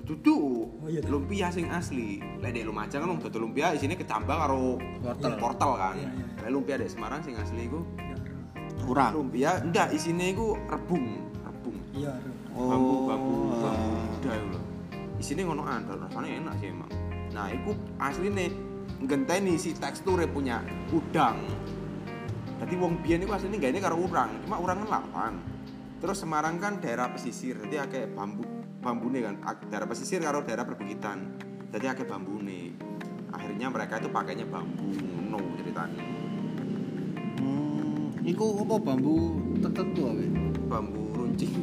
Duduk. 0.02 0.42
Oh, 0.82 0.90
iya, 0.90 1.02
lumpia 1.06 1.48
sing 1.50 1.70
asli. 1.70 2.18
Lek 2.42 2.52
di 2.52 2.66
Lumajang 2.66 3.06
kan 3.06 3.10
wong 3.12 3.20
dodol 3.22 3.46
lumpia 3.46 3.70
isine 3.72 3.94
kecambah 3.94 4.34
karo 4.34 4.82
Wortel. 5.00 5.38
wortel 5.38 5.72
kan. 5.78 5.94
Iya, 5.96 6.10
iya. 6.10 6.26
Lek 6.42 6.50
lumpia 6.52 6.76
di 6.76 6.90
Semarang 6.90 7.22
sing 7.22 7.38
asli 7.38 7.66
iku 7.66 7.80
iya 7.98 8.18
Kurang. 8.82 9.12
lumpia 9.14 9.62
ndak 9.62 9.94
isine 9.94 10.34
iku 10.34 10.58
rebung, 10.66 11.06
rebung. 11.46 11.78
iya 11.94 12.18
bambu 12.52 12.96
bambu 13.06 13.30
Oh, 13.32 13.62
bambu 13.62 13.88
ah. 13.94 14.04
muda 14.10 14.32
itu 14.34 14.48
loh 14.50 14.64
isinya 15.16 15.44
ngono 15.46 15.64
ada 15.64 15.94
rasanya 15.96 16.30
enak 16.42 16.54
sih 16.58 16.68
emang 16.74 16.90
nah 17.30 17.46
itu 17.48 17.72
asli 17.96 18.28
nih 18.28 18.50
ngenteni 18.99 19.56
si 19.56 19.71
teksturnya 19.77 20.27
punya 20.27 20.60
udang. 20.91 21.39
Jadi 22.62 22.73
wong 22.77 23.01
biyen 23.01 23.25
itu 23.25 23.32
aslinya 23.32 23.58
gak 23.58 23.71
ini 23.73 23.82
karo 23.82 23.97
urang 23.97 24.38
cuma 24.45 24.62
urang 24.62 24.86
kan 24.86 25.01
lapang 25.01 25.34
terus 25.97 26.21
Semarang 26.21 26.62
kan 26.62 26.77
daerah 26.77 27.10
pesisir 27.10 27.58
jadi 27.65 27.89
akeh 27.89 28.06
bambu 28.13 28.45
bambu 28.86 29.10
kan 29.10 29.41
Ak- 29.41 29.65
daerah 29.65 29.89
pesisir 29.89 30.21
karo 30.21 30.45
daerah 30.45 30.62
perbukitan 30.62 31.41
jadi 31.73 31.97
akeh 31.97 32.06
bambu 32.06 32.38
akhirnya 33.32 33.71
mereka 33.71 33.97
itu 33.97 34.12
pakainya 34.12 34.45
bambu 34.45 34.91
no 35.32 35.39
ceritanya. 35.56 36.04
Hmm, 37.39 38.12
iku 38.27 38.67
apa 38.67 38.75
bambu 38.77 39.39
tertentu 39.63 40.12
apa? 40.12 40.23
bambu 40.67 41.04
runcing. 41.15 41.51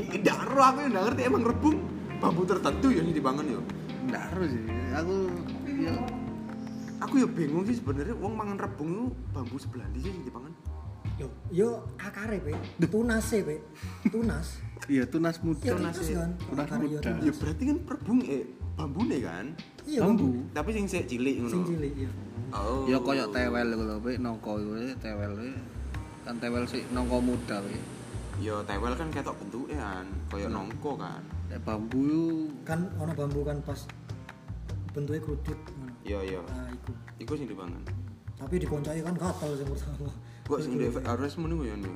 Ih, 0.00 0.22
ero 0.22 0.60
aku 0.60 0.78
nggak 0.90 1.04
ngerti 1.14 1.22
emang 1.24 1.42
rebung. 1.46 1.78
Bambu 2.20 2.42
tertentu 2.44 2.90
ya 2.90 3.02
dibangun 3.06 3.46
yo. 3.48 3.62
Nggak 4.10 4.22
harus 4.28 4.48
sih. 4.50 4.64
Aku 4.92 5.14
ya 5.70 5.94
Aku 7.00 7.14
ya 7.16 7.24
bingung 7.24 7.64
sih 7.64 7.80
sebenarnya 7.80 8.12
uang 8.12 8.34
mangan 8.36 8.60
rebung 8.60 8.90
itu 8.92 9.04
bambu 9.32 9.56
sebelah 9.56 9.88
di 9.88 10.04
sih 10.04 10.10
yang 10.12 10.20
dibangun. 10.22 10.52
yo 11.16 11.28
yo 11.52 11.68
akare 12.00 12.40
pe 12.40 12.52
tunas 12.88 13.28
e 13.32 13.44
pe 13.44 13.56
tunas 14.08 14.56
iya 14.88 15.04
tunas 15.04 15.36
muda. 15.40 15.60
iya 15.60 15.76
Tunas 15.76 15.96
ya. 16.00 16.16
kan 16.16 16.30
Tunas 16.48 16.68
yo 16.72 16.76
muda. 16.80 17.10
Ya 17.20 17.32
berarti 17.36 17.62
kan 17.68 17.78
rebung 17.84 18.18
eh 18.24 18.44
bambune 18.72 19.16
kan. 19.20 19.46
iya 19.84 20.00
Bambu. 20.00 20.44
Tapi 20.52 20.70
sing 20.72 20.84
sik 20.88 21.04
cilik 21.08 21.40
ngono. 21.40 21.52
sing 21.52 21.62
cilik 21.68 21.92
iya 21.96 22.10
Oh. 22.50 22.82
Ya 22.82 22.98
koyo 22.98 23.30
tewel 23.30 23.68
lho, 23.78 24.02
Pak, 24.02 24.18
nongko 24.18 24.58
iku 24.58 24.72
eh, 24.82 24.90
tewel 24.98 25.32
eh. 25.38 25.54
Kan 26.26 26.34
tewel 26.42 26.66
sih 26.66 26.82
nongko 26.90 27.22
muda 27.22 27.62
Pak. 27.62 27.78
Ya 28.42 28.56
tewel 28.66 28.92
kan 28.96 29.08
ketok 29.14 29.36
bentuke 29.38 29.76
kan, 29.78 30.02
koyo 30.26 30.50
Hmm. 30.50 30.56
nongko 30.58 30.98
kan. 30.98 31.22
Nek 31.46 31.60
bambu 31.62 32.50
kan 32.66 32.80
ono 32.98 33.12
bambu 33.14 33.46
kan 33.46 33.60
pas 33.62 33.86
bentuknya 35.00 35.22
kerucut. 35.22 35.58
Iya 36.02 36.18
iya. 36.22 36.40
nah 36.42 36.68
iku 36.68 36.90
Iku 37.18 37.32
sing 37.34 37.46
dibangun. 37.46 37.82
tapi 38.34 38.56
dikoncai 38.56 39.00
kan 39.00 39.12
gatal 39.14 39.52
sing 39.52 39.68
pertama 39.68 40.08
Kok 40.42 40.58
sing 40.58 40.72
di 40.74 40.86
harus 40.88 41.32
menunggu 41.36 41.64
ya 41.64 41.76
nih. 41.76 41.94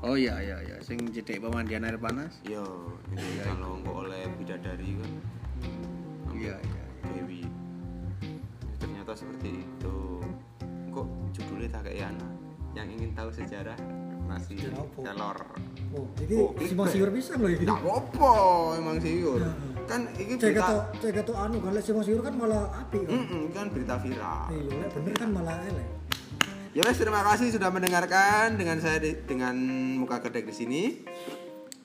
Oh 0.00 0.14
iya 0.14 0.36
iya 0.38 0.56
iya, 0.60 0.76
sing 0.80 1.00
jedek 1.08 1.40
pemandian 1.40 1.80
air 1.80 1.96
panas. 1.96 2.36
Yo, 2.42 2.64
ini 3.08 3.22
kalau 3.40 3.78
nggak 3.78 3.96
oleh 3.98 4.22
bidadari 4.34 4.90
kan. 4.94 5.10
Iya 6.30 6.54
iya. 6.58 6.84
Dewi. 7.10 7.40
Ya, 8.60 8.74
ternyata 8.76 9.12
seperti 9.14 9.60
itu. 9.60 9.96
Kok 10.90 11.06
judulnya 11.32 11.68
tak 11.70 11.82
kayak 11.86 12.04
Yana 12.04 12.28
yang 12.74 12.88
ingin 12.90 13.14
tahu 13.14 13.30
sejarah 13.30 13.78
apa? 14.26 14.82
telur. 14.98 15.38
oh 15.92 16.04
iki 16.18 16.32
Oh, 16.34 16.50
si 16.50 16.64
clickbait. 16.66 16.90
siur 16.90 17.08
pisan 17.08 17.36
lho 17.38 17.48
iki 17.50 17.62
Tidak 17.62 17.80
apa, 17.80 18.32
emang 18.74 18.96
siur. 18.98 19.40
Kan 19.84 20.10
ini 20.14 20.34
cek 20.34 20.50
berita, 20.50 20.74
cek 20.96 21.10
ketok 21.14 21.36
anu 21.36 21.56
kan 21.60 21.70
lek 21.70 21.80
si 21.80 21.90
siur 21.94 22.18
kan 22.18 22.34
malah 22.34 22.66
api 22.74 22.98
kan 23.02 23.14
Mm-mm, 23.14 23.42
kan 23.50 23.66
berita 23.68 23.94
viral. 23.96 24.48
iya 24.48 24.72
lek 24.74 24.90
bener 24.94 25.14
kan 25.14 25.30
malah 25.30 25.56
elek 25.62 25.86
Ya 26.74 26.82
wes, 26.82 26.98
terima 26.98 27.22
kasih 27.22 27.50
sudah 27.50 27.70
mendengarkan 27.70 28.58
dengan 28.58 28.82
saya 28.82 28.98
di- 28.98 29.14
dengan 29.22 29.54
muka 29.94 30.18
kedek 30.18 30.42
di 30.42 30.50
sini. 30.50 30.82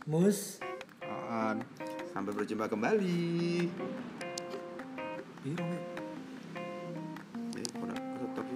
mus 0.09 0.57
Apaan? 0.99 1.61
Sampai 2.09 2.33
berjumpa 2.33 2.65
kembali. 2.65 3.69
udah, 5.45 5.69
ketutup. 8.17 8.47